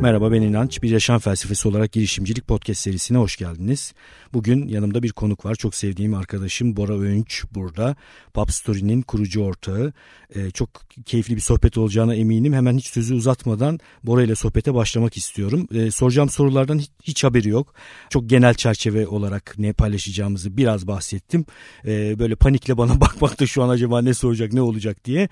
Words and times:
Merhaba 0.00 0.32
ben 0.32 0.42
İnanç. 0.42 0.82
Bir 0.82 0.90
yaşam 0.90 1.18
felsefesi 1.18 1.68
olarak 1.68 1.92
girişimcilik 1.92 2.46
podcast 2.46 2.80
serisine 2.80 3.18
hoş 3.18 3.36
geldiniz. 3.36 3.94
Bugün 4.32 4.68
yanımda 4.68 5.02
bir 5.02 5.12
konuk 5.12 5.44
var. 5.44 5.54
Çok 5.54 5.74
sevdiğim 5.74 6.14
arkadaşım 6.14 6.76
Bora 6.76 6.98
Öğünç 6.98 7.44
burada. 7.54 7.96
Pop 8.34 8.50
Story'nin 8.50 9.02
kurucu 9.02 9.42
ortağı. 9.42 9.92
Ee, 10.34 10.50
çok 10.50 10.68
keyifli 11.06 11.36
bir 11.36 11.40
sohbet 11.40 11.78
olacağına 11.78 12.14
eminim. 12.14 12.52
Hemen 12.52 12.78
hiç 12.78 12.86
sözü 12.86 13.14
uzatmadan 13.14 13.78
Bora 14.04 14.22
ile 14.22 14.34
sohbete 14.34 14.74
başlamak 14.74 15.16
istiyorum. 15.16 15.68
Ee, 15.74 15.90
soracağım 15.90 16.28
sorulardan 16.28 16.78
hiç, 16.78 16.90
hiç 17.02 17.24
haberi 17.24 17.48
yok. 17.48 17.74
Çok 18.10 18.30
genel 18.30 18.54
çerçeve 18.54 19.06
olarak 19.06 19.54
ne 19.58 19.72
paylaşacağımızı 19.72 20.56
biraz 20.56 20.86
bahsettim. 20.86 21.44
Ee, 21.86 22.18
böyle 22.18 22.34
panikle 22.34 22.78
bana 22.78 23.00
bakmakta 23.00 23.46
şu 23.46 23.62
an 23.62 23.68
acaba 23.68 24.02
ne 24.02 24.14
soracak 24.14 24.52
ne 24.52 24.62
olacak 24.62 25.04
diye. 25.04 25.28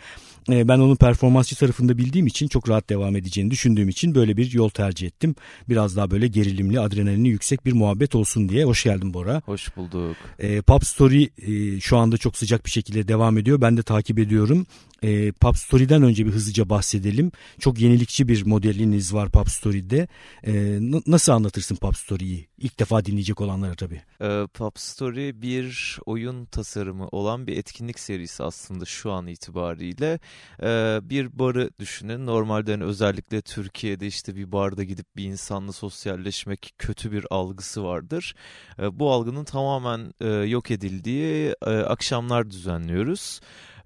Ee, 0.50 0.68
ben 0.68 0.78
onun 0.78 0.96
performansçı 0.96 1.56
tarafında 1.56 1.98
bildiğim 1.98 2.26
için 2.26 2.48
çok 2.48 2.68
rahat 2.68 2.90
devam 2.90 3.16
edeceğini 3.16 3.50
düşündüğüm 3.50 3.88
için 3.88 4.14
böyle 4.14 4.36
bir 4.36 4.57
yol 4.58 4.68
tercih 4.68 5.06
ettim. 5.06 5.34
Biraz 5.68 5.96
daha 5.96 6.10
böyle 6.10 6.26
gerilimli, 6.26 6.80
adrenalini 6.80 7.28
yüksek 7.28 7.66
bir 7.66 7.72
muhabbet 7.72 8.14
olsun 8.14 8.48
diye. 8.48 8.64
Hoş 8.64 8.84
geldin 8.84 9.14
Bora. 9.14 9.42
Hoş 9.46 9.76
bulduk. 9.76 10.16
E, 10.38 10.60
Pop 10.62 10.86
Story 10.86 11.28
e, 11.38 11.80
şu 11.80 11.96
anda 11.96 12.16
çok 12.16 12.36
sıcak 12.36 12.64
bir 12.66 12.70
şekilde 12.70 13.08
devam 13.08 13.38
ediyor. 13.38 13.60
Ben 13.60 13.76
de 13.76 13.82
takip 13.82 14.18
ediyorum. 14.18 14.66
E, 15.02 15.32
Pop 15.32 15.56
Story'den 15.56 16.02
önce 16.02 16.26
bir 16.26 16.30
hızlıca 16.30 16.68
bahsedelim. 16.68 17.32
Çok 17.58 17.80
yenilikçi 17.80 18.28
bir 18.28 18.46
modeliniz 18.46 19.14
var 19.14 19.30
Pop 19.30 19.48
Story'de. 19.48 20.08
E, 20.46 20.78
nasıl 21.06 21.32
anlatırsın 21.32 21.76
Pop 21.76 21.96
Story'yi? 21.96 22.48
İlk 22.58 22.80
defa 22.80 23.04
dinleyecek 23.04 23.40
olanlara 23.40 23.74
tabii. 23.74 24.02
E, 24.20 24.46
Pop 24.54 24.78
Story 24.78 25.42
bir 25.42 25.98
oyun 26.06 26.44
tasarımı 26.44 27.08
olan 27.08 27.46
bir 27.46 27.56
etkinlik 27.56 27.98
serisi 27.98 28.42
aslında 28.44 28.84
şu 28.84 29.12
an 29.12 29.26
itibariyle. 29.26 30.18
E, 30.62 31.00
bir 31.02 31.38
barı 31.38 31.70
düşünün. 31.80 32.26
Normalde 32.26 32.72
hani 32.72 32.84
özellikle 32.84 33.40
Türkiye'de 33.40 34.06
işte 34.06 34.36
bir 34.36 34.52
barda 34.52 34.84
gidip 34.84 35.06
bir 35.16 35.24
insanla 35.24 35.72
sosyalleşmek 35.72 36.74
kötü 36.78 37.12
bir 37.12 37.26
algısı 37.30 37.84
vardır. 37.84 38.34
E, 38.78 38.98
bu 38.98 39.12
algının 39.12 39.44
tamamen 39.44 40.12
e, 40.20 40.28
yok 40.28 40.70
edildiği 40.70 41.54
e, 41.66 41.70
akşamlar 41.70 42.50
düzenliyoruz. 42.50 43.40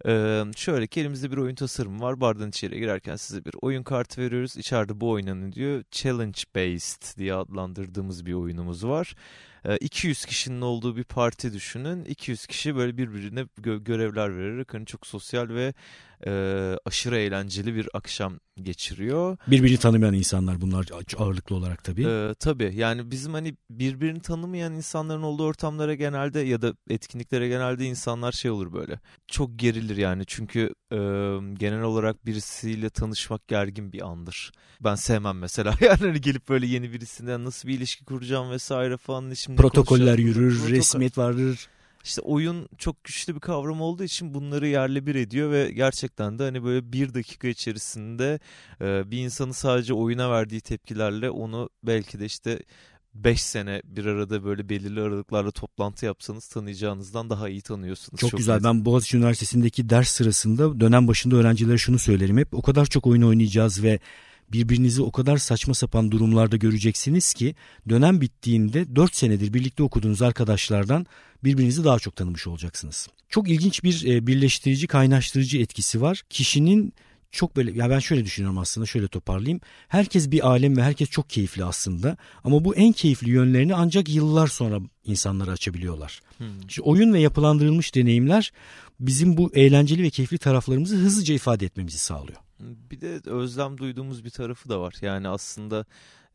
Ee, 0.07 0.45
şöyle 0.57 0.87
ki 0.87 1.01
elimizde 1.01 1.31
bir 1.33 1.37
oyun 1.37 1.55
tasarımı 1.55 2.03
var. 2.03 2.21
Bardan 2.21 2.49
içeri 2.49 2.79
girerken 2.79 3.17
size 3.17 3.45
bir 3.45 3.55
oyun 3.63 3.83
kartı 3.83 4.21
veriyoruz. 4.23 4.57
İçeride 4.57 5.01
bu 5.01 5.11
oynanın 5.11 5.53
diyor. 5.53 5.85
Challenge 5.91 6.41
based 6.57 7.19
diye 7.19 7.35
adlandırdığımız 7.35 8.27
bir 8.27 8.33
oyunumuz 8.33 8.87
var. 8.87 9.15
200 9.81 10.25
kişinin 10.25 10.61
olduğu 10.61 10.97
bir 10.97 11.05
parti 11.05 11.53
düşünün. 11.53 12.05
200 12.05 12.47
kişi 12.47 12.77
böyle 12.77 12.97
birbirine 12.97 13.41
gö- 13.41 13.85
görevler 13.85 14.37
vererek 14.39 14.75
hani 14.75 14.87
çok 14.87 15.07
sosyal 15.07 15.49
ve 15.49 15.75
e, 16.27 16.33
aşırı 16.85 17.17
eğlenceli 17.17 17.75
bir 17.75 17.89
akşam 17.95 18.39
geçiriyor. 18.63 19.37
Birbirini 19.47 19.79
tanımayan 19.79 20.15
insanlar 20.15 20.61
bunlar 20.61 20.87
ağırlıklı 21.19 21.57
olarak 21.57 21.85
tabii. 21.85 22.05
Ee, 22.07 22.35
tabii 22.39 22.73
yani 22.75 23.11
bizim 23.11 23.33
hani 23.33 23.57
birbirini 23.71 24.21
tanımayan 24.21 24.73
insanların 24.73 25.23
olduğu 25.23 25.45
ortamlara 25.45 25.95
genelde 25.95 26.41
ya 26.41 26.63
da 26.63 26.75
etkinliklere 26.91 27.49
genelde 27.49 27.85
insanlar 27.85 28.33
şey 28.33 28.51
olur 28.51 28.73
böyle. 28.73 29.01
Çok 29.29 29.59
gerilir 29.59 29.97
yani 29.97 30.25
çünkü 30.27 30.75
e, 30.93 30.97
genel 31.59 31.83
olarak 31.83 32.27
birisiyle 32.27 32.91
tanışmak 32.91 33.49
gergin 33.49 33.93
bir 33.93 34.07
andır. 34.07 34.53
Ben 34.81 34.95
sevmem 34.95 35.39
mesela 35.39 35.75
yani 35.81 35.99
hani 35.99 36.21
gelip 36.21 36.49
böyle 36.49 36.67
yeni 36.67 36.93
birisinden 36.93 37.45
nasıl 37.45 37.69
bir 37.69 37.75
ilişki 37.75 38.05
kuracağım 38.05 38.51
vesaire 38.51 38.97
falan. 38.97 39.35
Şimdi 39.35 39.57
Protokoller 39.61 40.19
yürür, 40.19 40.59
Protokol. 40.59 40.77
resmiyet 40.77 41.19
vardır. 41.19 41.69
İşte 42.05 42.21
oyun 42.21 42.69
çok 42.79 43.05
güçlü 43.05 43.35
bir 43.35 43.41
kavram 43.41 43.81
olduğu 43.81 44.05
için 44.05 44.35
bunları 44.35 44.67
yerle 44.69 45.07
bir 45.07 45.15
ediyor 45.15 45.51
ve 45.51 45.71
gerçekten 45.73 46.39
de 46.39 46.43
hani 46.43 46.65
böyle 46.65 46.93
bir 46.93 47.15
dakika 47.15 47.49
içerisinde 47.49 48.41
e, 48.81 49.11
bir 49.11 49.19
insanı 49.19 49.55
sadece 49.55 49.95
oyuna 49.95 50.31
verdiği 50.31 50.61
tepkilerle 50.61 51.31
onu 51.31 51.71
belki 51.83 52.21
de 52.21 52.25
işte 52.25 52.59
5 53.15 53.43
sene 53.43 53.83
bir 53.85 54.07
arada 54.07 54.45
böyle 54.45 54.69
belirli 54.69 55.01
aralıklarla 55.01 55.51
toplantı 55.51 56.07
yapsanız 56.07 56.49
tanıyacağınızdan 56.49 57.31
daha 57.31 57.49
iyi 57.49 57.63
tanıyorsunuz. 57.63 58.21
Çok, 58.21 58.31
çok 58.31 58.39
güzel. 58.39 58.65
Ben 58.65 58.85
Boğaziçi 58.85 59.17
Üniversitesi'ndeki 59.17 59.89
ders 59.89 60.11
sırasında 60.11 60.81
dönem 60.81 61.09
başında 61.09 61.37
öğrencilere 61.37 61.79
şunu 61.79 61.99
söylerim 61.99 62.39
hep. 62.39 62.55
O 62.55 62.63
kadar 62.63 62.87
çok 62.87 63.07
oyun 63.07 63.23
oynayacağız 63.23 63.83
ve 63.83 64.01
birbirinizi 64.53 65.03
o 65.03 65.13
kadar 65.13 65.37
saçma 65.37 65.75
sapan 65.75 66.11
durumlarda 66.11 66.57
göreceksiniz 66.57 67.35
ki 67.35 67.55
dönem 67.89 68.21
bittiğinde 68.21 68.97
4 68.97 69.17
senedir 69.17 69.55
birlikte 69.55 69.83
okuduğunuz 69.83 70.23
arkadaşlardan 70.23 71.07
birbirinizi 71.45 71.85
daha 71.85 71.99
çok 71.99 72.17
tanımış 72.17 72.47
olacaksınız. 72.47 73.09
Çok 73.29 73.49
ilginç 73.49 73.85
bir 73.85 74.07
e, 74.07 74.27
birleştirici, 74.27 74.87
kaynaştırıcı 74.87 75.59
etkisi 75.59 76.01
var. 76.01 76.23
Kişinin 76.31 76.93
çok 77.31 77.57
böyle 77.57 77.79
ya 77.79 77.91
ben 77.91 77.99
şöyle 77.99 78.25
düşünüyorum 78.25 78.59
aslında 78.59 78.87
şöyle 78.87 79.09
toparlayayım. 79.09 79.61
Herkes 79.89 80.31
bir 80.31 80.47
alem 80.47 80.77
ve 80.77 80.83
herkes 80.83 81.11
çok 81.11 81.31
keyifli 81.31 81.65
aslında. 81.65 82.17
Ama 82.45 82.65
bu 82.65 82.75
en 82.75 82.93
keyifli 82.93 83.31
yönlerini 83.31 83.75
ancak 83.75 84.09
yıllar 84.09 84.47
sonra 84.47 84.79
insanlara 85.05 85.51
açabiliyorlar. 85.51 86.21
Hmm. 86.39 86.47
İşte 86.69 86.83
oyun 86.83 87.13
ve 87.13 87.21
yapılandırılmış 87.21 87.95
deneyimler 87.95 88.53
bizim 89.01 89.37
bu 89.37 89.51
eğlenceli 89.55 90.03
ve 90.03 90.11
keyifli 90.11 90.39
taraflarımızı 90.39 90.97
hızlıca 90.97 91.35
ifade 91.35 91.67
etmemizi 91.67 91.99
sağlıyor. 91.99 92.39
Bir 92.63 93.01
de 93.01 93.31
özlem 93.31 93.79
duyduğumuz 93.79 94.25
bir 94.25 94.31
tarafı 94.31 94.69
da 94.69 94.81
var. 94.81 94.95
Yani 95.01 95.29
aslında 95.29 95.85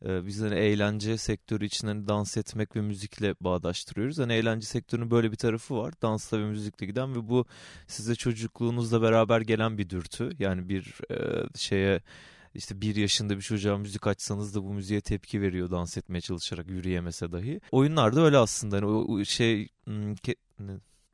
e, 0.06 0.26
biz 0.26 0.40
hani 0.42 0.54
eğlence 0.54 1.18
sektörü 1.18 1.64
için 1.64 1.86
hani 1.88 2.08
dans 2.08 2.36
etmek 2.36 2.76
ve 2.76 2.80
müzikle 2.80 3.34
bağdaştırıyoruz. 3.40 4.18
Hani 4.18 4.32
eğlence 4.32 4.66
sektörünün 4.66 5.10
böyle 5.10 5.32
bir 5.32 5.36
tarafı 5.36 5.76
var. 5.76 5.94
Dansla 6.02 6.38
ve 6.38 6.44
müzikle 6.44 6.86
giden 6.86 7.14
ve 7.14 7.28
bu 7.28 7.46
size 7.86 8.14
çocukluğunuzla 8.14 9.02
beraber 9.02 9.40
gelen 9.40 9.78
bir 9.78 9.90
dürtü. 9.90 10.30
Yani 10.38 10.68
bir 10.68 10.94
e, 11.10 11.46
şeye 11.56 12.00
işte 12.54 12.80
bir 12.80 12.96
yaşında 12.96 13.36
bir 13.36 13.42
çocuğa 13.42 13.78
müzik 13.78 14.06
açsanız 14.06 14.54
da 14.54 14.64
bu 14.64 14.74
müziğe 14.74 15.00
tepki 15.00 15.40
veriyor 15.40 15.70
dans 15.70 15.96
etmeye 15.96 16.20
çalışarak 16.20 16.68
yürüyemese 16.68 17.32
dahi. 17.32 17.60
Oyunlarda 17.72 18.20
öyle 18.20 18.38
aslında 18.38 18.76
hani 18.76 18.86
o 18.86 19.24
şey 19.24 19.68
ke, 20.22 20.34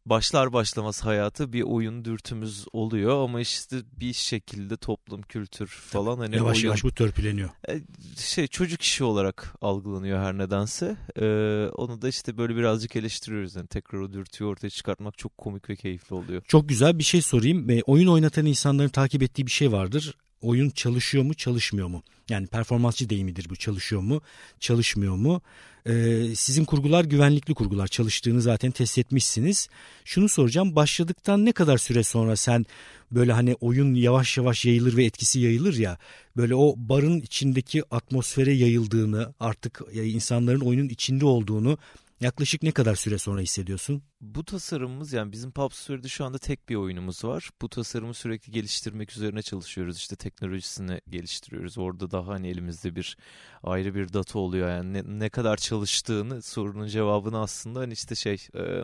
başlar 0.07 0.53
başlamaz 0.53 1.05
hayatı 1.05 1.53
bir 1.53 1.63
oyun 1.63 2.05
dürtümüz 2.05 2.67
oluyor 2.73 3.25
ama 3.25 3.41
işte 3.41 3.77
bir 4.01 4.13
şekilde 4.13 4.77
toplum, 4.77 5.23
kültür 5.23 5.67
falan 5.67 6.19
hani 6.19 6.37
yavaş 6.37 6.57
oyun, 6.57 6.67
yavaş 6.67 6.85
bu 6.85 6.93
törpüleniyor. 6.93 7.51
E, 7.69 7.81
şey 8.19 8.47
çocuk 8.47 8.83
işi 8.83 9.05
olarak 9.05 9.55
algılanıyor 9.61 10.19
her 10.19 10.39
nedense. 10.39 10.97
Ee, 11.21 11.69
onu 11.75 12.03
da 12.03 12.09
işte 12.09 12.39
böyle 12.39 12.57
birazcık 12.57 12.97
eleştiriyoruz. 12.97 13.57
Yani 13.57 13.67
tekrar 13.67 13.99
o 13.99 14.13
dürtüyü 14.13 14.51
ortaya 14.51 14.71
çıkartmak 14.71 15.19
çok 15.19 15.39
komik 15.39 15.71
ve 15.71 15.77
keyifli 15.77 16.15
oluyor. 16.15 16.43
Çok 16.49 16.69
güzel 16.69 16.99
bir 16.99 17.05
şey 17.05 17.23
sorayım. 17.23 17.71
E, 17.71 17.83
oyun 17.83 18.09
oynatan 18.09 18.47
insanların 18.47 18.89
takip 18.89 19.23
ettiği 19.23 19.47
bir 19.47 19.53
şey 19.53 19.73
vardır 19.73 20.15
oyun 20.45 20.71
çalışıyor 20.71 21.25
mu 21.25 21.35
çalışmıyor 21.35 21.89
mu? 21.89 22.03
Yani 22.29 22.47
performansçı 22.47 23.11
deyimidir 23.11 23.51
bu 23.51 23.57
çalışıyor 23.57 24.03
mu 24.03 24.23
çalışmıyor 24.61 25.17
mu? 25.17 25.43
Ee, 25.87 26.35
sizin 26.35 26.65
kurgular 26.65 27.05
güvenlikli 27.05 27.55
kurgular 27.55 27.87
çalıştığını 27.87 28.43
zaten 28.43 28.71
test 28.71 28.99
etmişsiniz. 28.99 29.69
Şunu 30.05 30.29
soracağım 30.29 30.77
başladıktan 30.77 31.45
ne 31.45 31.53
kadar 31.53 31.79
süre 31.79 32.03
sonra 32.03 32.37
sen 32.37 32.67
böyle 33.13 33.33
hani 33.33 33.55
oyun 33.61 33.95
yavaş 33.95 34.39
yavaş 34.39 34.65
yayılır 34.65 34.97
ve 34.97 35.05
etkisi 35.05 35.41
yayılır 35.41 35.75
ya 35.75 35.99
böyle 36.37 36.55
o 36.55 36.75
barın 36.77 37.21
içindeki 37.21 37.83
atmosfere 37.91 38.53
yayıldığını 38.53 39.35
artık 39.41 39.81
insanların 39.95 40.61
oyunun 40.61 40.89
içinde 40.89 41.27
olduğunu 41.27 41.79
Yaklaşık 42.21 42.63
ne 42.63 42.73
kadar 42.73 42.95
süre 42.95 43.19
sonra 43.19 43.41
hissediyorsun? 43.41 44.03
Bu 44.21 44.45
tasarımımız 44.45 45.13
yani 45.13 45.33
bizim 45.33 45.51
Pub 45.53 45.73
Story'de 45.73 46.09
şu 46.09 46.25
anda 46.25 46.39
tek 46.39 46.69
bir 46.69 46.75
oyunumuz 46.75 47.25
var. 47.25 47.51
Bu 47.63 47.69
tasarımı 47.69 48.15
sürekli 48.15 48.53
geliştirmek 48.53 49.13
üzerine 49.13 49.43
çalışıyoruz. 49.43 49.97
İşte 49.97 50.17
teknolojisini 50.17 51.01
geliştiriyoruz. 51.11 51.79
Orada 51.79 52.11
daha 52.11 52.29
hani 52.29 52.49
elimizde 52.49 52.97
bir 52.97 53.17
ayrı 53.63 53.95
bir 53.95 54.13
data 54.13 54.39
oluyor. 54.39 54.69
Yani 54.69 54.93
ne, 54.93 55.03
ne 55.19 55.29
kadar 55.31 55.57
çalıştığını 55.57 56.43
sorunun 56.43 56.87
cevabını 56.87 57.41
aslında 57.41 57.81
hani 57.81 57.93
işte 57.93 58.15
şey 58.15 58.47
e, 58.55 58.83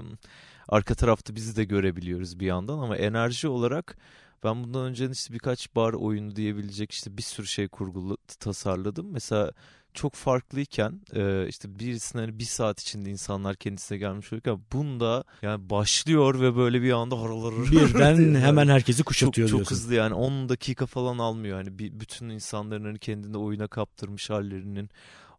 arka 0.68 0.94
tarafta 0.94 1.34
bizi 1.34 1.56
de 1.56 1.64
görebiliyoruz 1.64 2.40
bir 2.40 2.46
yandan 2.46 2.78
ama 2.78 2.96
enerji 2.96 3.48
olarak 3.48 3.96
ben 4.44 4.64
bundan 4.64 4.82
önce 4.84 5.10
işte 5.10 5.34
birkaç 5.34 5.74
bar 5.74 5.92
oyunu 5.92 6.36
diyebilecek 6.36 6.92
işte 6.92 7.16
bir 7.16 7.22
sürü 7.22 7.46
şey 7.46 7.68
kurgulu 7.68 8.16
tasarladım. 8.40 9.12
Mesela 9.12 9.52
çok 9.94 10.14
farklıyken 10.14 11.00
e, 11.14 11.48
işte 11.48 11.78
birisine 11.78 12.20
hani 12.20 12.38
bir 12.38 12.44
saat 12.44 12.80
içinde 12.80 13.10
insanlar 13.10 13.56
kendisine 13.56 13.98
gelmiş 13.98 14.32
olurken 14.32 14.60
bunda 14.72 15.24
yani 15.42 15.70
başlıyor 15.70 16.40
ve 16.40 16.56
böyle 16.56 16.82
bir 16.82 16.92
anda 16.92 17.20
haralar 17.20 17.54
birden 17.72 18.34
hemen 18.40 18.68
herkesi 18.68 19.02
kuşatıyor 19.02 19.48
çok, 19.48 19.58
diyorsun. 19.58 19.64
Çok 19.64 19.70
hızlı 19.70 19.94
yani 19.94 20.14
10 20.14 20.48
dakika 20.48 20.86
falan 20.86 21.18
almıyor. 21.18 21.56
Hani 21.56 21.78
bir, 21.78 22.00
bütün 22.00 22.28
insanların 22.28 22.84
hani 22.84 22.98
kendini 22.98 23.36
oyuna 23.36 23.68
kaptırmış 23.68 24.30
hallerinin 24.30 24.90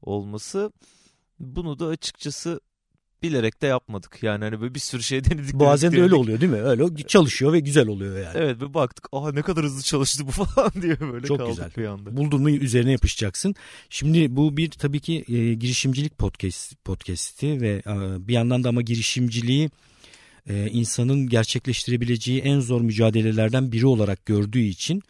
olması 0.02 0.72
bunu 1.40 1.80
da 1.80 1.88
açıkçası 1.88 2.60
bilerek 3.24 3.62
de 3.62 3.68
yapmadık. 3.68 4.24
Yani 4.24 4.44
hani 4.44 4.62
böyle 4.62 4.76
bir 4.76 4.80
sürü 4.80 5.04
şey 5.04 5.24
denedik. 5.30 5.54
Bazen 5.54 5.92
de 5.92 6.02
öyle 6.02 6.16
oluyor 6.16 6.42
değil 6.42 6.52
mi? 6.52 6.62
Öyle 6.62 6.96
çalışıyor 7.08 7.54
ve 7.54 7.60
güzel 7.60 7.88
oluyor 7.88 8.20
yani. 8.20 8.38
Evet 8.38 8.62
ve 8.62 8.74
baktık 8.74 9.08
aha 9.12 9.32
ne 9.32 9.42
kadar 9.42 9.66
hızlı 9.66 9.82
çalıştı 9.82 10.28
bu 10.28 10.32
falan 10.32 10.72
diye 10.82 11.00
böyle 11.00 11.28
Çok 11.28 11.38
kaldık 11.38 11.56
güzel. 11.56 11.72
bir 11.78 11.86
anda. 11.86 12.18
Buldun 12.18 12.42
mu 12.42 12.50
üzerine 12.50 12.92
yapışacaksın. 12.92 13.56
Şimdi 13.90 14.36
bu 14.36 14.58
bir 14.58 14.70
tabii 14.70 15.00
ki 15.00 15.26
e, 15.28 15.54
girişimcilik 15.54 16.18
podcast 16.18 16.84
podcast'i 16.86 17.62
ve 17.62 17.82
e, 17.88 18.28
bir 18.28 18.34
yandan 18.34 18.64
da 18.64 18.70
ama 18.70 18.82
girişimciliği 18.82 19.70
e, 20.50 20.68
insanın 20.68 21.30
gerçekleştirebileceği 21.30 22.42
en 22.42 22.60
zor 22.60 22.82
mücadelelerden 22.82 23.72
biri 23.72 23.86
olarak 23.86 24.26
gördüğü 24.26 24.60
için 24.62 25.04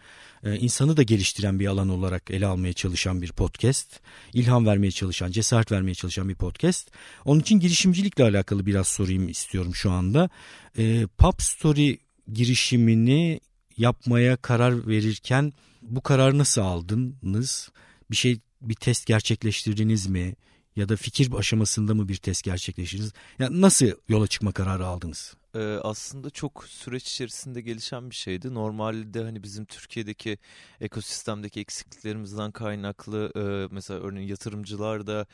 e, 0.44 0.58
insanı 0.58 0.98
da 0.98 1.04
geliştiren 1.04 1.60
bir 1.60 1.68
alan 1.68 1.90
olarak 1.90 2.32
ele 2.32 2.46
almaya 2.46 2.74
çalışan 2.74 3.22
bir 3.22 3.32
podcast. 3.32 4.00
İlham 4.34 4.66
vermeye 4.66 4.92
çalışan, 4.92 5.32
cesaret 5.32 5.72
vermeye 5.72 5.94
çalışan 5.94 6.30
bir 6.30 6.36
podcast. 6.36 6.92
Onun 7.26 7.40
için 7.40 7.60
girişimcilikle 7.60 8.24
alakalı 8.24 8.66
biraz 8.66 8.88
sorayım 8.88 9.30
istiyorum 9.30 9.76
şu 9.76 9.92
anda. 9.92 10.30
E, 10.78 11.08
Pop 11.18 11.42
Story 11.42 11.98
girişimini 12.34 13.40
yapmaya 13.78 14.38
karar 14.38 14.88
verirken 14.88 15.54
bu 15.82 16.02
kararı 16.02 16.38
nasıl 16.38 16.62
aldınız? 16.62 17.70
Bir 18.12 18.16
şey 18.16 18.40
bir 18.62 18.76
test 18.76 19.06
gerçekleştirdiniz 19.06 20.08
mi? 20.08 20.36
Ya 20.76 20.90
da 20.90 20.96
fikir 20.96 21.34
aşamasında 21.34 21.94
mı 21.94 22.08
bir 22.08 22.16
test 22.16 22.44
gerçekleştirdiniz? 22.44 23.14
Yani 23.40 23.62
nasıl 23.62 23.88
yola 24.10 24.28
çıkma 24.28 24.52
kararı 24.52 24.86
aldınız? 24.86 25.36
e, 25.56 25.60
aslında 25.84 26.30
çok 26.30 26.64
süreç 26.68 27.08
içerisinde 27.08 27.62
gelişen 27.62 28.10
bir 28.10 28.16
şeydi. 28.16 28.54
Normalde 28.54 29.24
hani 29.24 29.44
bizim 29.44 29.66
Türkiye'deki 29.66 30.38
ekosistemdeki 30.82 31.60
eksikliklerimizden 31.60 32.52
kaynaklı 32.52 33.32
e, 33.36 33.74
mesela 33.76 34.00
örneğin 34.00 34.28
yatırımcılar 34.28 35.08
da 35.08 35.26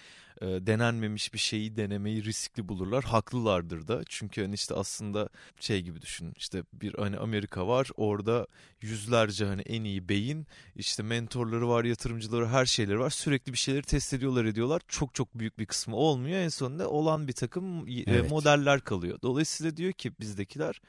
e, 0.42 0.46
denenmemiş 0.46 1.34
bir 1.34 1.40
şeyi 1.40 1.76
denemeyi 1.76 2.24
riskli 2.24 2.68
bulurlar. 2.68 3.04
Haklılardır 3.04 3.88
da. 3.88 4.02
Çünkü 4.10 4.42
hani 4.42 4.54
işte 4.56 4.76
aslında 4.76 5.30
şey 5.60 5.82
gibi 5.82 6.02
düşün. 6.02 6.34
İşte 6.38 6.64
bir 6.74 6.94
hani 6.94 7.18
Amerika 7.18 7.68
var. 7.68 7.90
Orada 7.98 8.48
yüzlerce 8.82 9.46
hani 9.46 9.62
en 9.62 9.84
iyi 9.84 10.10
beyin, 10.10 10.48
işte 10.76 11.04
mentorları 11.04 11.70
var, 11.70 11.84
yatırımcıları, 11.84 12.48
her 12.48 12.66
şeyleri 12.66 13.00
var. 13.00 13.10
Sürekli 13.10 13.54
bir 13.54 13.58
şeyleri 13.58 13.84
test 13.84 14.14
ediyorlar, 14.14 14.46
ediyorlar. 14.46 14.82
Çok 14.88 15.14
çok 15.14 15.40
büyük 15.40 15.60
bir 15.60 15.66
kısmı 15.66 15.96
olmuyor. 15.96 16.40
En 16.40 16.50
sonunda 16.50 16.90
olan 16.90 17.28
bir 17.28 17.34
takım 17.34 17.88
e, 17.88 18.04
evet. 18.08 18.32
modeller 18.32 18.82
kalıyor. 18.82 19.20
Dolayısıyla 19.22 19.78
diyor 19.78 19.92
ki 19.92 20.12
bizdekiler 20.20 20.82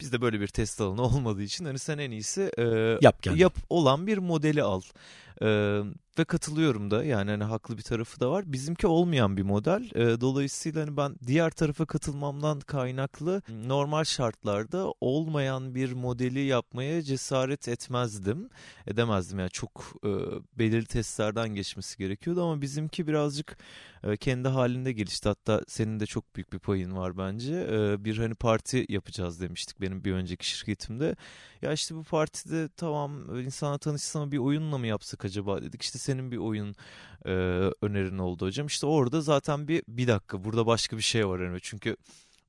bizde 0.00 0.20
böyle 0.20 0.40
bir 0.40 0.48
test 0.48 0.80
alanı 0.80 1.02
olmadığı 1.02 1.42
için 1.42 1.64
hani 1.64 1.78
sen 1.78 1.98
en 1.98 2.10
iyisi 2.10 2.50
e, 2.58 2.62
yap, 3.00 3.26
yap 3.36 3.56
olan 3.70 4.06
bir 4.06 4.18
modeli 4.18 4.62
al. 4.62 4.82
E, 5.42 5.80
ve 6.18 6.24
katılıyorum 6.24 6.90
da 6.90 7.04
yani 7.04 7.30
hani 7.30 7.44
haklı 7.44 7.78
bir 7.78 7.82
tarafı 7.82 8.20
da 8.20 8.30
var. 8.30 8.52
Bizimki 8.52 8.86
olmayan 8.86 9.36
bir 9.36 9.42
model. 9.42 9.90
E, 9.94 10.20
dolayısıyla 10.20 10.82
hani 10.82 10.96
ben 10.96 11.16
diğer 11.26 11.50
tarafa 11.50 11.86
katılmamdan 11.86 12.60
kaynaklı 12.60 13.42
normal 13.66 14.04
şartlarda 14.04 14.92
olmayan 15.00 15.74
bir 15.74 15.92
modeli 15.92 16.40
yapmaya 16.40 17.02
cesaret 17.02 17.68
etmezdim. 17.68 18.48
Edemezdim 18.86 19.38
yani 19.38 19.50
çok 19.50 19.92
e, 20.04 20.10
belirli 20.58 20.86
testlerden 20.86 21.48
geçmesi 21.48 21.98
gerekiyordu 21.98 22.42
ama 22.44 22.60
bizimki 22.60 23.06
birazcık 23.06 23.58
e, 24.04 24.16
kendi 24.16 24.48
halinde 24.48 24.92
gelişti. 24.92 25.28
Hatta 25.28 25.62
senin 25.68 26.00
de 26.00 26.06
çok 26.06 26.36
büyük 26.36 26.52
bir 26.52 26.58
payın 26.58 26.96
var 26.96 27.18
bence. 27.18 27.54
E, 27.54 28.04
bir 28.04 28.18
hani 28.18 28.34
parti 28.34 28.86
yapacağız 28.88 29.40
demiştik 29.40 29.80
benim 29.80 30.04
bir 30.04 30.12
önceki 30.12 30.48
şirketimde. 30.48 31.16
Ya 31.62 31.72
işte 31.72 31.94
bu 31.94 32.04
partide 32.04 32.68
tamam 32.76 33.36
insana 33.40 33.78
tanışsam 33.78 34.32
bir 34.32 34.38
oyunla 34.38 34.78
mı 34.78 34.86
yapsak 34.86 35.24
acaba 35.24 35.62
dedik. 35.62 35.82
İşte 35.82 35.98
senin 36.02 36.30
bir 36.30 36.36
oyun 36.36 36.74
e, 37.26 37.30
önerin 37.82 38.18
oldu 38.18 38.46
hocam. 38.46 38.66
İşte 38.66 38.86
orada 38.86 39.20
zaten 39.20 39.68
bir 39.68 39.82
bir 39.88 40.08
dakika 40.08 40.44
burada 40.44 40.66
başka 40.66 40.96
bir 40.96 41.02
şey 41.02 41.28
var 41.28 41.40
yani 41.40 41.58
çünkü 41.62 41.96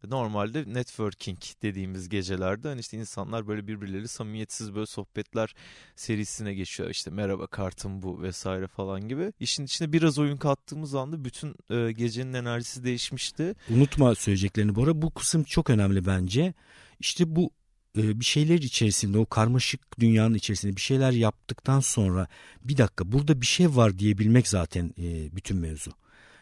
normalde 0.07 0.73
networking 0.73 1.37
dediğimiz 1.61 2.09
gecelerde 2.09 2.67
hani 2.67 2.79
işte 2.79 2.97
insanlar 2.97 3.47
böyle 3.47 3.67
birbirleri 3.67 4.07
samimiyetsiz 4.07 4.75
böyle 4.75 4.85
sohbetler 4.85 5.55
serisine 5.95 6.53
geçiyor. 6.53 6.89
İşte 6.89 7.11
merhaba 7.11 7.47
kartım 7.47 8.01
bu 8.01 8.21
vesaire 8.21 8.67
falan 8.67 9.07
gibi. 9.07 9.33
İşin 9.39 9.65
içine 9.65 9.93
biraz 9.93 10.19
oyun 10.19 10.37
kattığımız 10.37 10.95
anda 10.95 11.25
bütün 11.25 11.55
e, 11.69 11.91
gecenin 11.91 12.33
enerjisi 12.33 12.83
değişmişti. 12.83 13.55
Unutma 13.69 14.15
söyleyeceklerini 14.15 14.75
Bora. 14.75 15.01
Bu 15.01 15.13
kısım 15.13 15.43
çok 15.43 15.69
önemli 15.69 16.05
bence. 16.05 16.53
İşte 16.99 17.35
bu 17.35 17.51
e, 17.97 18.19
bir 18.19 18.25
şeyler 18.25 18.57
içerisinde 18.57 19.17
o 19.17 19.25
karmaşık 19.25 19.99
dünyanın 19.99 20.33
içerisinde 20.33 20.75
bir 20.75 20.81
şeyler 20.81 21.11
yaptıktan 21.11 21.79
sonra 21.79 22.27
bir 22.63 22.77
dakika 22.77 23.11
burada 23.11 23.41
bir 23.41 23.45
şey 23.45 23.75
var 23.75 23.99
diyebilmek 23.99 24.47
zaten 24.47 24.93
e, 24.97 25.35
bütün 25.35 25.57
mevzu. 25.57 25.91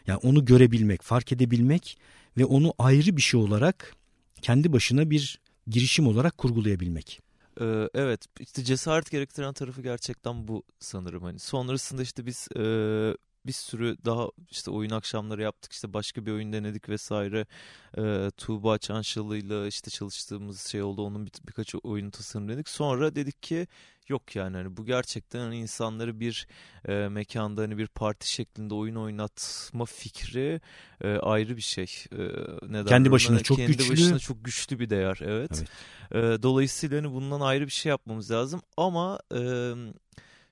Yani 0.06 0.20
onu 0.22 0.44
görebilmek, 0.44 1.02
fark 1.02 1.32
edebilmek 1.32 1.98
ve 2.38 2.44
onu 2.44 2.74
ayrı 2.78 3.16
bir 3.16 3.22
şey 3.22 3.40
olarak 3.40 3.96
kendi 4.42 4.72
başına 4.72 5.10
bir 5.10 5.38
girişim 5.66 6.06
olarak 6.06 6.38
kurgulayabilmek. 6.38 7.20
Ee, 7.60 7.88
evet 7.94 8.26
işte 8.40 8.64
cesaret 8.64 9.10
gerektiren 9.10 9.52
tarafı 9.52 9.82
gerçekten 9.82 10.48
bu 10.48 10.62
sanırım. 10.80 11.22
Hani 11.22 11.38
sonrasında 11.38 12.02
işte 12.02 12.26
biz 12.26 12.48
e, 12.56 12.62
bir 13.46 13.52
sürü 13.52 13.96
daha 14.04 14.28
işte 14.50 14.70
oyun 14.70 14.90
akşamları 14.90 15.42
yaptık 15.42 15.72
işte 15.72 15.92
başka 15.92 16.26
bir 16.26 16.32
oyun 16.32 16.52
denedik 16.52 16.88
vesaire 16.88 17.46
e, 17.98 18.30
Tuğba 18.36 18.78
Çanşalı 18.78 19.36
ile 19.36 19.68
işte 19.68 19.90
çalıştığımız 19.90 20.60
şey 20.66 20.82
oldu 20.82 21.02
onun 21.02 21.26
bir, 21.26 21.32
birkaç 21.46 21.74
oyun 21.82 22.10
tasarımladık 22.10 22.68
sonra 22.68 23.14
dedik 23.14 23.42
ki 23.42 23.66
yok 24.08 24.36
yani 24.36 24.56
hani 24.56 24.76
bu 24.76 24.84
gerçekten 24.84 25.40
hani 25.40 25.58
insanları 25.58 26.20
bir 26.20 26.46
e, 26.88 26.92
mekanda 26.92 27.62
hani 27.62 27.78
bir 27.78 27.86
parti 27.86 28.32
şeklinde 28.32 28.74
oyun 28.74 28.94
oynatma 28.94 29.84
fikri 29.84 30.60
e, 31.00 31.08
ayrı 31.08 31.56
bir 31.56 31.62
şey. 31.62 32.04
E, 32.12 32.18
neden? 32.68 32.86
Kendi 32.86 33.10
başına 33.10 33.40
çok 33.40 33.56
kendi 33.56 33.76
güçlü. 33.76 33.92
başına 33.92 34.18
çok 34.18 34.44
güçlü 34.44 34.78
bir 34.78 34.90
değer 34.90 35.18
evet. 35.22 35.64
evet. 36.12 36.38
E, 36.38 36.42
dolayısıyla 36.42 36.98
hani 36.98 37.12
bundan 37.12 37.40
ayrı 37.40 37.66
bir 37.66 37.72
şey 37.72 37.90
yapmamız 37.90 38.30
lazım 38.30 38.62
ama 38.76 39.20
e, 39.34 39.40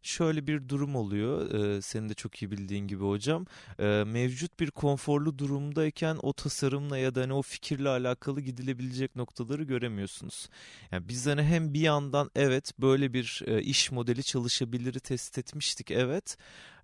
şöyle 0.03 0.47
bir 0.47 0.69
durum 0.69 0.97
oluyor. 0.97 1.51
E, 1.55 1.83
senin 1.83 2.09
de 2.09 2.15
çok 2.15 2.43
iyi 2.43 2.51
bildiğin 2.51 2.87
gibi 2.89 3.05
hocam. 3.05 3.47
E, 3.79 3.85
mevcut 4.07 4.61
bir 4.61 4.71
konforlu 4.71 5.39
durumdayken 5.39 6.19
o 6.23 6.33
tasarımla 6.33 6.99
ya 6.99 7.15
da 7.15 7.21
hani 7.21 7.33
o 7.33 7.43
fikirle 7.43 7.89
alakalı 7.89 8.41
gidilebilecek 8.41 9.17
noktaları 9.17 9.63
göremiyorsunuz. 9.63 10.49
Yani 10.93 11.09
biz 11.09 11.27
hani 11.27 11.43
hem 11.43 11.75
bir 11.75 11.81
yandan 11.81 12.31
evet 12.35 12.73
böyle 12.79 13.13
bir 13.13 13.43
e, 13.47 13.63
iş 13.63 13.93
modeli 13.93 14.23
çalışabiliri 14.23 15.01
test 15.01 15.39
etmiştik 15.39 15.91
evet. 15.91 16.37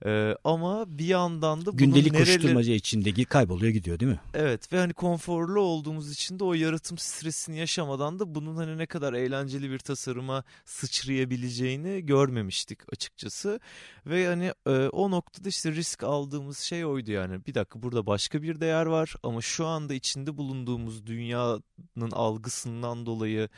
Ee, 0.04 0.34
ama 0.44 0.84
bir 0.98 1.06
yandan 1.06 1.66
da 1.66 1.70
gündelik 1.70 2.12
nereleri... 2.12 2.34
koşturmaca 2.34 2.72
içinde 2.72 3.24
kayboluyor 3.24 3.72
gidiyor 3.72 4.00
değil 4.00 4.12
mi? 4.12 4.20
Evet 4.34 4.72
ve 4.72 4.78
hani 4.78 4.92
konforlu 4.92 5.60
olduğumuz 5.60 6.12
için 6.12 6.38
de 6.38 6.44
o 6.44 6.54
yaratım 6.54 6.98
stresini 6.98 7.58
yaşamadan 7.58 8.18
da 8.18 8.34
bunun 8.34 8.56
hani 8.56 8.78
ne 8.78 8.86
kadar 8.86 9.12
eğlenceli 9.12 9.70
bir 9.70 9.78
tasarıma 9.78 10.44
sıçrayabileceğini 10.64 12.06
görmemiştik 12.06 12.92
açıkçası. 12.92 13.60
Ve 14.06 14.26
hani 14.26 14.52
e, 14.66 14.70
o 14.70 15.10
noktada 15.10 15.48
işte 15.48 15.72
risk 15.72 16.04
aldığımız 16.04 16.58
şey 16.58 16.84
oydu 16.84 17.10
yani. 17.10 17.46
Bir 17.46 17.54
dakika 17.54 17.82
burada 17.82 18.06
başka 18.06 18.42
bir 18.42 18.60
değer 18.60 18.86
var 18.86 19.14
ama 19.22 19.40
şu 19.40 19.66
anda 19.66 19.94
içinde 19.94 20.36
bulunduğumuz 20.36 21.06
dünyanın 21.06 22.10
algısından 22.12 23.06
dolayı 23.06 23.48